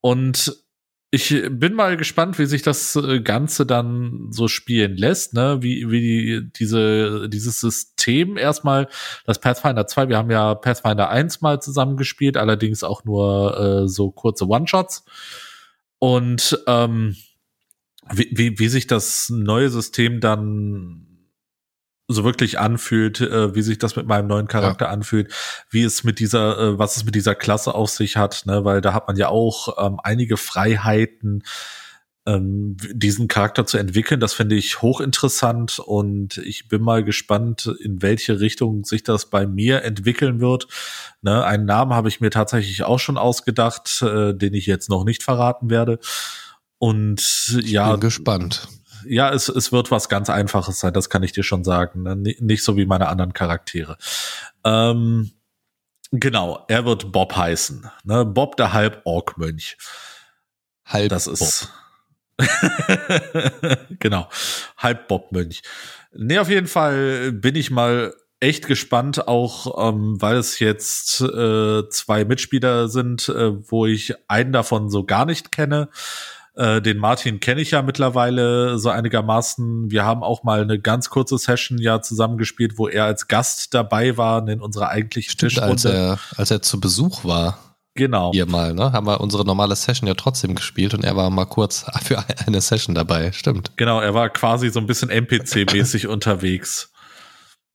[0.01, 0.63] Und
[1.09, 5.59] ich bin mal gespannt, wie sich das äh, Ganze dann so spielen lässt, ne?
[5.61, 8.89] Wie, wie die, diese, dieses System erstmal,
[9.25, 13.87] das Pathfinder 2, wir haben ja Pathfinder 1 mal zusammen gespielt, allerdings auch nur äh,
[13.87, 15.05] so kurze One-Shots.
[15.99, 17.15] Und ähm,
[18.13, 21.07] wie, wie, wie sich das neue System dann
[22.07, 24.91] so wirklich anfühlt, äh, wie sich das mit meinem neuen Charakter ja.
[24.91, 25.31] anfühlt,
[25.69, 28.81] wie es mit dieser, äh, was es mit dieser Klasse auf sich hat, ne, weil
[28.81, 31.43] da hat man ja auch ähm, einige Freiheiten,
[32.25, 34.19] ähm, diesen Charakter zu entwickeln.
[34.19, 39.45] Das finde ich hochinteressant und ich bin mal gespannt, in welche Richtung sich das bei
[39.45, 40.67] mir entwickeln wird.
[41.21, 45.03] Ne, einen Namen habe ich mir tatsächlich auch schon ausgedacht, äh, den ich jetzt noch
[45.03, 45.99] nicht verraten werde.
[46.79, 47.19] Und
[47.59, 48.67] ich ja, bin gespannt
[49.05, 52.03] ja, es, es wird was ganz Einfaches sein, das kann ich dir schon sagen.
[52.03, 52.15] Ne?
[52.15, 53.97] Nicht so wie meine anderen Charaktere.
[54.63, 55.31] Ähm,
[56.11, 57.89] genau, er wird Bob heißen.
[58.03, 58.25] Ne?
[58.25, 59.77] Bob der Halb-Ork-Mönch.
[60.85, 61.71] Halb das ist.
[63.99, 64.29] genau,
[64.77, 65.61] Halb-Bob-Mönch.
[66.13, 71.89] Nee, auf jeden Fall bin ich mal echt gespannt, auch ähm, weil es jetzt äh,
[71.89, 75.89] zwei Mitspieler sind, äh, wo ich einen davon so gar nicht kenne.
[76.57, 79.91] Äh, den Martin kenne ich ja mittlerweile so einigermaßen.
[79.91, 84.17] Wir haben auch mal eine ganz kurze Session ja zusammengespielt, wo er als Gast dabei
[84.17, 85.71] war in unserer eigentlichen Stimmt, Tischrunde.
[85.71, 87.59] Als er, als er zu Besuch war.
[87.93, 88.31] Genau.
[88.31, 88.91] Hier mal, ne?
[88.91, 92.61] Haben wir unsere normale Session ja trotzdem gespielt und er war mal kurz für eine
[92.61, 93.31] Session dabei.
[93.33, 93.71] Stimmt.
[93.75, 96.91] Genau, er war quasi so ein bisschen NPC-mäßig unterwegs.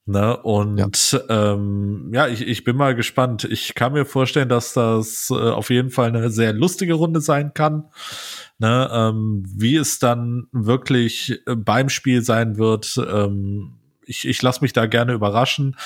[0.04, 0.36] Ne?
[0.36, 0.88] Und ja,
[1.28, 3.44] ähm, ja ich, ich bin mal gespannt.
[3.44, 7.54] Ich kann mir vorstellen, dass das äh, auf jeden Fall eine sehr lustige Runde sein
[7.54, 7.84] kann.
[8.58, 8.90] Ne?
[8.92, 14.72] Ähm, wie es dann wirklich äh, beim Spiel sein wird, ähm, ich, ich lasse mich
[14.72, 15.76] da gerne überraschen.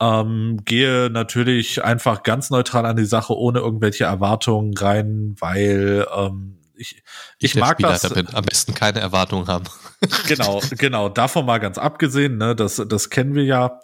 [0.00, 6.58] Ähm, gehe natürlich einfach ganz neutral an die Sache, ohne irgendwelche Erwartungen rein, weil ähm,
[6.74, 7.02] ich,
[7.38, 8.12] ich, mag Spieler, das.
[8.12, 9.64] Bin, am besten keine Erwartungen haben.
[10.28, 11.08] genau, genau.
[11.08, 13.80] Davon mal ganz abgesehen, ne, das, das kennen wir ja.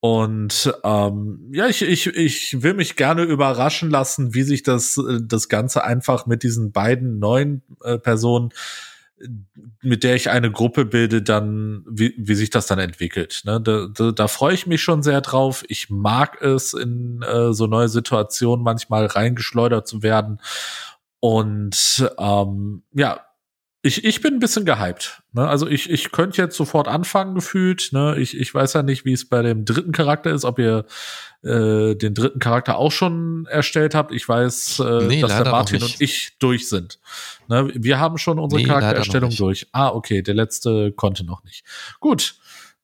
[0.00, 5.48] Und ähm, ja, ich, ich, ich will mich gerne überraschen lassen, wie sich das, das
[5.48, 8.52] Ganze einfach mit diesen beiden neuen äh, Personen,
[9.80, 13.42] mit der ich eine Gruppe bilde, dann, wie, wie sich das dann entwickelt.
[13.44, 13.60] Ne?
[13.60, 15.64] Da, da, da freue ich mich schon sehr drauf.
[15.68, 20.40] Ich mag es, in äh, so neue Situationen manchmal reingeschleudert zu werden.
[21.24, 23.20] Und ähm, ja,
[23.80, 25.22] ich, ich bin ein bisschen gehypt.
[25.32, 25.46] Ne?
[25.46, 27.90] Also ich, ich könnte jetzt sofort anfangen gefühlt.
[27.92, 28.16] Ne?
[28.18, 30.84] Ich, ich weiß ja nicht, wie es bei dem dritten Charakter ist, ob ihr
[31.44, 34.10] äh, den dritten Charakter auch schon erstellt habt.
[34.10, 36.98] Ich weiß, äh, nee, dass der Martin und ich durch sind.
[37.46, 37.70] Ne?
[37.72, 39.68] Wir haben schon unsere nee, Charaktererstellung durch.
[39.70, 41.64] Ah, okay, der letzte konnte noch nicht.
[42.00, 42.34] Gut.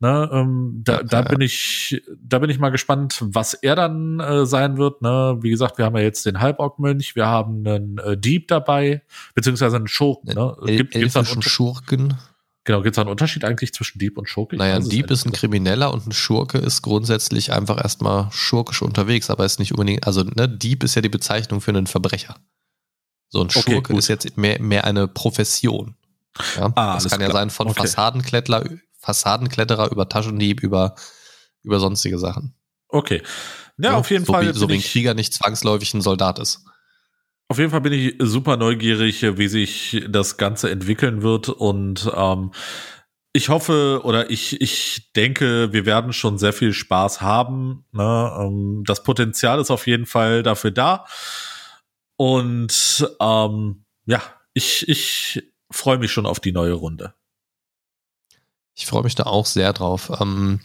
[0.00, 4.46] Ne, ähm, da, da bin ich, da bin ich mal gespannt, was er dann äh,
[4.46, 5.02] sein wird.
[5.02, 5.38] Ne?
[5.40, 9.02] Wie gesagt, wir haben ja jetzt den Halborg-Mönch, wir haben einen äh, Dieb dabei,
[9.34, 10.34] beziehungsweise einen Schurken.
[10.34, 10.56] Ne?
[10.66, 12.14] Gibt, gibt's einen Schurken?
[12.62, 14.56] Genau, gibt es einen Unterschied eigentlich zwischen Dieb und Schurke?
[14.56, 19.30] Naja, ein Dieb ist ein Krimineller und ein Schurke ist grundsätzlich einfach erstmal schurkisch unterwegs,
[19.30, 22.36] aber ist nicht unbedingt, also ne, Dieb ist ja die Bezeichnung für einen Verbrecher.
[23.30, 25.96] So ein Schurke okay, ist jetzt mehr, mehr eine Profession.
[26.56, 26.70] Ja?
[26.76, 27.80] Ah, das kann ja sein von okay.
[27.80, 28.64] Fassadenklettler
[29.08, 30.94] Fassadenkletterer, über Taschendieb, über,
[31.62, 32.54] über sonstige Sachen.
[32.88, 33.22] Okay.
[33.78, 34.54] Ja, ja auf jeden so Fall.
[34.54, 36.64] Wie, so wie ein Krieger nicht zwangsläufig ein Soldat ist.
[37.48, 42.52] Auf jeden Fall bin ich super neugierig, wie sich das Ganze entwickeln wird und ähm,
[43.32, 47.84] ich hoffe oder ich, ich denke, wir werden schon sehr viel Spaß haben.
[47.92, 48.36] Ne?
[48.38, 51.06] Ähm, das Potenzial ist auf jeden Fall dafür da.
[52.16, 54.22] Und ähm, ja,
[54.54, 57.14] ich, ich freue mich schon auf die neue Runde.
[58.78, 60.12] Ich freue mich da auch sehr drauf.
[60.20, 60.60] Ähm,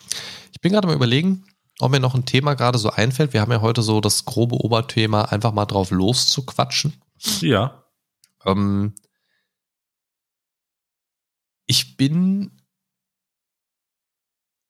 [0.51, 1.45] ich bin gerade mal überlegen,
[1.79, 3.33] ob mir noch ein Thema gerade so einfällt.
[3.33, 7.01] Wir haben ja heute so das grobe Oberthema, einfach mal drauf loszuquatschen.
[7.41, 7.83] Ja.
[8.45, 8.93] Ähm,
[11.65, 12.51] ich bin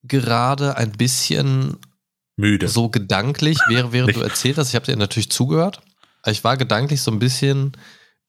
[0.04, 1.80] gerade ein bisschen
[2.38, 2.70] müde.
[2.70, 5.82] So gedanklich, während, während du erzählt hast, ich habe dir natürlich zugehört.
[6.26, 7.74] Ich war gedanklich so ein bisschen,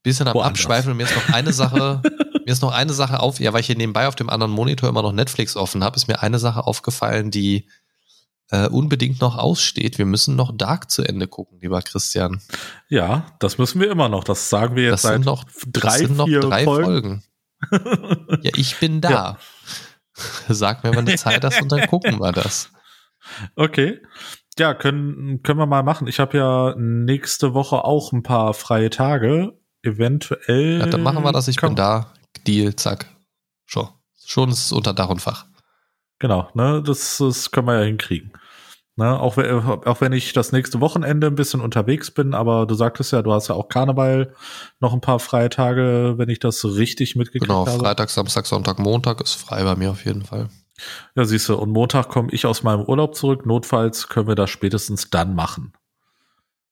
[0.02, 0.58] bisschen am Woanders.
[0.58, 2.02] Abschweifen und mir ist noch eine Sache
[2.44, 4.88] mir ist noch eine Sache auf, ja, weil ich hier nebenbei auf dem anderen Monitor
[4.88, 7.68] immer noch Netflix offen habe, ist mir eine Sache aufgefallen, die
[8.50, 9.98] äh, unbedingt noch aussteht.
[9.98, 12.40] Wir müssen noch Dark zu Ende gucken, lieber Christian.
[12.88, 14.24] Ja, das müssen wir immer noch.
[14.24, 17.22] Das sagen wir jetzt das seit sind noch drei, das sind noch drei Folgen.
[17.70, 18.42] Folgen.
[18.42, 19.10] ja, ich bin da.
[19.10, 19.38] Ja.
[20.48, 22.70] Sag mir, wann die Zeit hast und dann gucken wir das.
[23.56, 24.00] Okay.
[24.58, 26.06] Ja, können, können wir mal machen.
[26.06, 29.58] Ich habe ja nächste Woche auch ein paar freie Tage.
[29.82, 30.78] Eventuell.
[30.80, 31.48] Ja, dann machen wir das.
[31.48, 32.13] Ich bin da.
[32.46, 33.06] Deal, zack.
[33.66, 33.88] Schon.
[34.24, 35.46] Schon ist es unter Dach und Fach.
[36.18, 38.32] Genau, ne, das, das können wir ja hinkriegen.
[38.96, 43.10] Ne, auch, auch wenn ich das nächste Wochenende ein bisschen unterwegs bin, aber du sagtest
[43.10, 44.32] ja, du hast ja auch Karneval
[44.78, 47.78] noch ein paar Freitage, wenn ich das richtig mitgekriegt Genau, habe.
[47.78, 50.48] Freitag, Samstag, Sonntag, Montag ist frei bei mir auf jeden Fall.
[51.16, 53.46] Ja, siehst du, und Montag komme ich aus meinem Urlaub zurück.
[53.46, 55.72] Notfalls können wir das spätestens dann machen.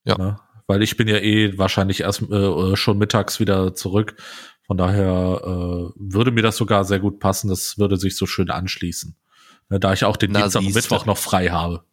[0.04, 0.16] Ja.
[0.16, 0.36] Ne?
[0.66, 4.14] Weil ich bin ja eh wahrscheinlich erst äh, schon mittags wieder zurück.
[4.72, 7.50] Von daher äh, würde mir das sogar sehr gut passen.
[7.50, 9.18] Das würde sich so schön anschließen.
[9.68, 10.74] Ne, da ich auch den Na, Dienstag und.
[10.74, 11.84] Mittwoch noch frei habe.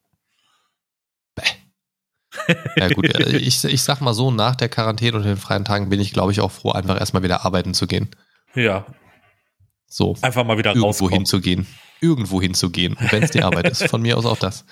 [2.77, 5.89] Ja gut, äh, ich, ich sag mal so, nach der Quarantäne und den freien Tagen
[5.89, 8.11] bin ich, glaube ich, auch froh, einfach erstmal wieder arbeiten zu gehen.
[8.55, 8.85] Ja,
[9.85, 11.15] So, einfach mal wieder irgendwo rauskommen.
[11.15, 11.67] hinzugehen.
[11.99, 12.95] Irgendwo hinzugehen.
[13.11, 13.89] Wenn es die Arbeit ist.
[13.89, 14.63] Von mir aus auch das.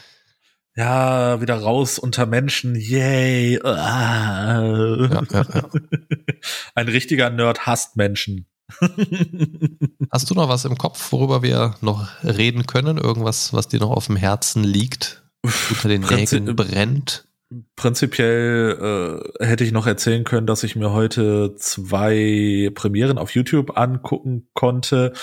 [0.77, 2.75] Ja, wieder raus unter Menschen.
[2.75, 3.59] Yay.
[3.63, 5.07] Ah.
[5.11, 5.69] Ja, ja, ja.
[6.75, 8.45] Ein richtiger Nerd hasst Menschen.
[10.11, 12.97] Hast du noch was im Kopf, worüber wir noch reden können?
[12.99, 15.23] Irgendwas, was dir noch auf dem Herzen liegt?
[15.41, 17.27] Unter den Prinzip- Nägeln brennt?
[17.77, 23.77] Prinzipiell äh, hätte ich noch erzählen können, dass ich mir heute zwei Premieren auf YouTube
[23.77, 25.13] angucken konnte.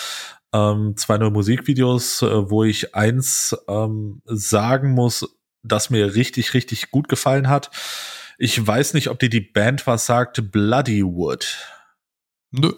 [0.55, 6.91] Ähm, zwei neue Musikvideos, äh, wo ich eins ähm, sagen muss, das mir richtig, richtig
[6.91, 7.71] gut gefallen hat.
[8.39, 11.57] Ich weiß nicht, ob dir die Band was sagt, Bloodywood.
[12.51, 12.73] Nö.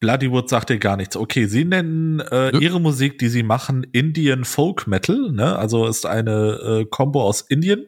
[0.00, 1.16] Bloodywood sagt dir gar nichts.
[1.16, 2.58] Okay, sie nennen äh, Nö.
[2.60, 5.56] ihre Musik, die sie machen, Indian Folk Metal, ne?
[5.56, 7.86] Also ist eine äh, Combo aus Indien,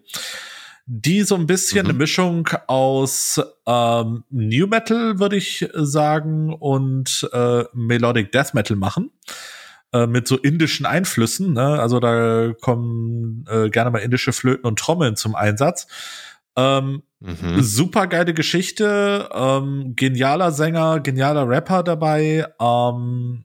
[0.86, 1.90] die so ein bisschen Mhm.
[1.90, 9.10] eine Mischung aus ähm, New Metal, würde ich sagen, und äh, Melodic Death Metal machen.
[9.92, 11.80] Äh, mit so indischen Einflüssen, ne?
[11.80, 15.86] Also da kommen äh, gerne mal indische Flöten und Trommeln zum Einsatz.
[16.56, 17.62] Ähm, Mhm.
[17.62, 22.46] Super geile Geschichte, ähm, genialer Sänger, genialer Rapper dabei.
[22.60, 23.44] Ähm,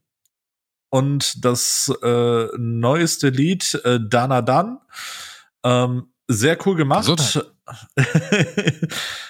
[0.90, 4.80] und das äh, neueste Lied, äh, Dana Dan,
[5.64, 7.06] ähm, sehr cool gemacht.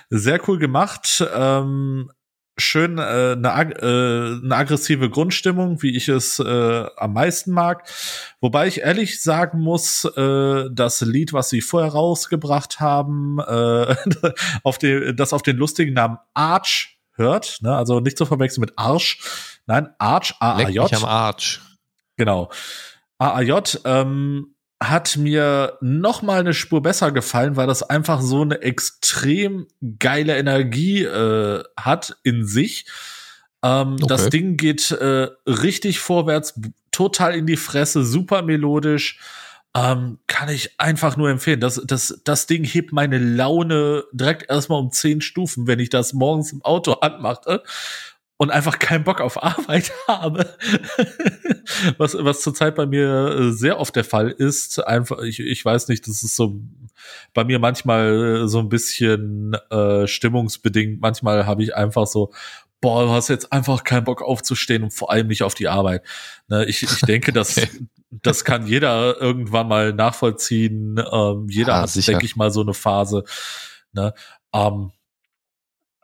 [0.09, 1.23] Sehr cool gemacht.
[1.33, 2.11] Ähm,
[2.57, 7.87] schön äh, eine, ag äh, eine aggressive Grundstimmung, wie ich es äh, am meisten mag.
[8.39, 13.95] Wobei ich ehrlich sagen muss, äh, das Lied, was sie vorher rausgebracht haben, äh,
[14.63, 17.75] auf den, das auf den lustigen Namen Arch hört, ne?
[17.75, 19.19] also nicht zu verwechseln mit Arsch,
[19.65, 21.61] nein, Arch, mich am A-A-J, Arsch.
[22.17, 22.49] genau.
[23.17, 28.61] A-A-J, ähm, hat mir noch mal eine Spur besser gefallen, weil das einfach so eine
[28.63, 29.67] extrem
[29.99, 32.85] geile Energie äh, hat in sich.
[33.63, 34.05] Ähm, Okay.
[34.07, 36.59] Das Ding geht äh, richtig vorwärts,
[36.91, 39.19] total in die Fresse, super melodisch.
[39.73, 41.61] Ähm, kann ich einfach nur empfehlen.
[41.61, 46.11] Das, das, das Ding hebt meine Laune direkt erstmal um zehn Stufen, wenn ich das
[46.13, 47.61] morgens im Auto anmache
[48.41, 50.49] und einfach keinen Bock auf Arbeit habe.
[51.99, 54.79] was, was zurzeit bei mir äh, sehr oft der Fall ist.
[54.83, 56.59] Einfach, ich, ich weiß nicht, das ist so
[57.35, 60.99] bei mir manchmal äh, so ein bisschen äh, stimmungsbedingt.
[61.01, 62.31] Manchmal habe ich einfach so,
[62.81, 66.01] boah, du hast jetzt einfach keinen Bock aufzustehen und vor allem nicht auf die Arbeit.
[66.47, 67.69] Ne, ich, ich denke, das, Okay.
[68.09, 70.99] das kann jeder irgendwann mal nachvollziehen.
[71.11, 72.13] Ähm, jeder Ja, hat, sicher.
[72.13, 73.23] denke ich mal, so eine Phase.
[73.93, 74.15] Ne?
[74.51, 74.93] Ähm,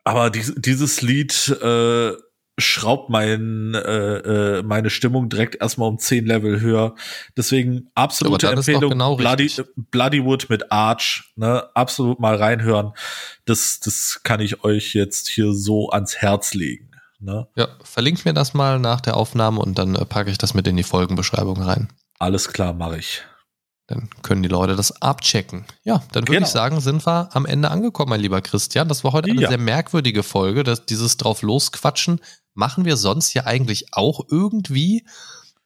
[0.03, 2.11] aber dies, dieses Lied äh,
[2.59, 6.95] schraubt mein, äh, äh, meine Stimmung direkt erstmal um 10 Level höher.
[7.35, 8.89] Deswegen absolute Empfehlung.
[8.91, 9.51] genau Bloody.
[9.75, 11.69] Bloodywood mit Arch, ne?
[11.75, 12.93] Absolut mal reinhören.
[13.45, 16.89] Das, das kann ich euch jetzt hier so ans Herz legen.
[17.19, 17.47] Ne?
[17.55, 20.67] Ja, verlinkt mir das mal nach der Aufnahme und dann äh, packe ich das mit
[20.67, 21.89] in die Folgenbeschreibung rein.
[22.19, 23.23] Alles klar, mache ich.
[23.87, 25.65] Dann können die Leute das abchecken.
[25.83, 26.45] Ja, dann würde Genau.
[26.45, 28.87] ich sagen, sind wir am Ende angekommen, mein lieber Christian.
[28.89, 29.47] Das war heute eine Ja.
[29.47, 30.63] sehr merkwürdige Folge.
[30.63, 32.19] Das, dieses drauf losquatschen
[32.57, 35.05] machen wir sonst ja eigentlich auch irgendwie.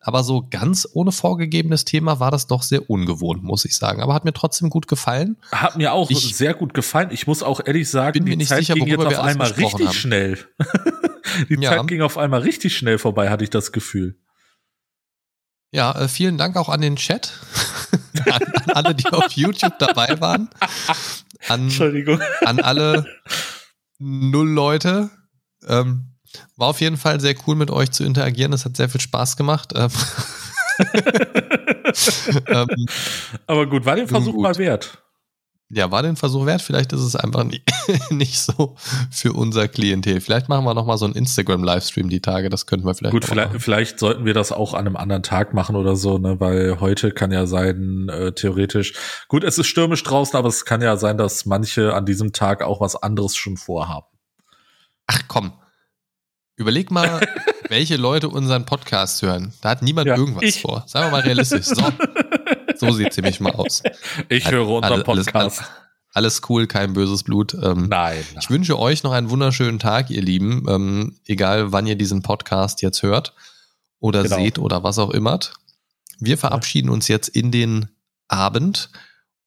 [0.04, 4.02] Aber so ganz ohne vorgegebenes Thema war das doch sehr ungewohnt, muss ich sagen.
[4.02, 5.38] Aber hat mir trotzdem gut gefallen.
[5.52, 7.10] Hat mir auch Ich- sehr gut gefallen.
[7.12, 9.52] Ich muss auch ehrlich sagen, Bin mir die nicht Zeit sicher, ging jetzt auf einmal
[9.52, 9.94] richtig haben.
[9.94, 10.40] schnell.
[11.50, 11.78] die Ja.
[11.78, 14.18] Zeit ging auf einmal richtig schnell vorbei, hatte ich das Gefühl.
[15.72, 17.32] Ja, äh, vielen Dank auch an den Chat.
[18.26, 20.50] an, an alle, die auf YouTube dabei waren.
[21.48, 22.20] An, Entschuldigung.
[22.44, 23.06] an alle
[24.00, 25.12] null Leute.
[25.68, 26.11] Ähm,
[26.56, 28.54] war auf jeden Fall sehr cool mit euch zu interagieren.
[28.54, 29.74] Es hat sehr viel Spaß gemacht.
[29.76, 29.90] Ähm,
[32.48, 32.68] ähm,
[33.48, 34.42] Aber gut, war den Versuch Gut.
[34.42, 34.98] mal wert.
[35.70, 36.62] ja, war den Versuch wert.
[36.62, 37.62] Vielleicht ist es einfach nie,
[38.10, 38.76] nicht so
[39.12, 40.22] für unser Klientel.
[40.22, 42.50] Vielleicht machen wir noch mal so einen Instagram-Livestream die Tage.
[42.50, 43.60] Das könnten wir vielleicht Gut, vielleicht, machen.
[43.60, 46.40] vielleicht sollten wir das auch an einem anderen Tag machen oder so, ne?
[46.40, 48.94] Weil heute kann ja sein, äh, theoretisch.
[49.28, 52.64] Gut, es ist stürmisch draußen, aber es kann ja sein, dass manche an diesem Tag
[52.64, 54.08] auch was anderes schon vorhaben.
[55.08, 55.54] Ach komm.
[56.56, 57.22] Überleg mal,
[57.70, 59.54] welche Leute unseren Podcast hören.
[59.62, 60.62] Da hat niemand Ja, irgendwas ich.
[60.62, 60.84] vor.
[60.88, 61.66] Sagen wir mal realistisch.
[61.66, 61.82] So,
[62.76, 63.82] So sieht sie mich mal aus.
[64.30, 65.36] Ich höre unseren Podcast.
[65.36, 65.62] Alles,
[66.14, 67.54] alles, cool, kein böses Blut.
[67.54, 70.66] Ähm, nein, nein, Ich wünsche euch noch einen wunderschönen Tag, ihr Lieben.
[70.68, 73.34] Ähm, egal, wann ihr diesen Podcast jetzt hört
[74.00, 74.36] oder genau.
[74.38, 75.40] seht oder was auch immer.
[76.20, 77.90] Wir verabschieden uns jetzt in den
[78.28, 78.90] Abend.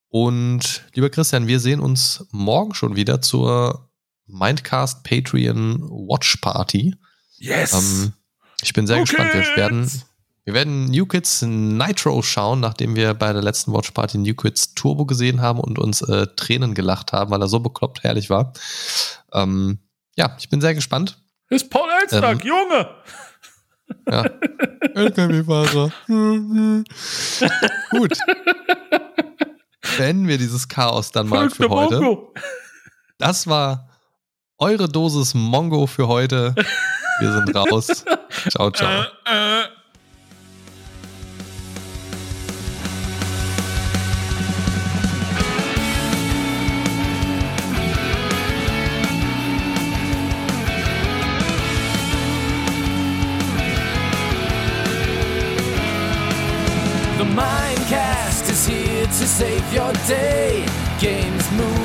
[0.09, 3.89] Und lieber Christian, wir sehen uns morgen schon wieder zur
[4.27, 6.95] Mindcast Patreon Watch Party.
[7.37, 7.73] Yes!
[7.73, 8.13] Ähm,
[8.61, 9.31] ich bin sehr New gespannt.
[9.31, 9.47] Kids.
[9.49, 9.91] Wir werden,
[10.45, 14.73] wir werden New Kids Nitro schauen, nachdem wir bei der letzten Watch Party New Kids
[14.73, 18.53] Turbo gesehen haben und uns äh, Tränen gelacht haben, weil er so bekloppt herrlich war.
[19.33, 19.79] Ähm,
[20.15, 21.21] ja, ich bin sehr gespannt.
[21.49, 22.89] Ist Paul Elstag, ähm, Junge!
[24.09, 24.23] Ja.
[24.95, 25.91] LKW-Fahrer.
[27.91, 28.17] Gut.
[29.97, 32.17] Beenden wir dieses Chaos dann mal für heute.
[33.17, 33.89] Das war
[34.57, 36.55] eure Dosis Mongo für heute.
[37.19, 37.87] Wir sind raus.
[38.49, 39.03] Ciao, ciao.
[39.25, 39.65] Äh, äh.
[59.19, 60.65] to save your day.
[60.99, 61.84] Games, movies,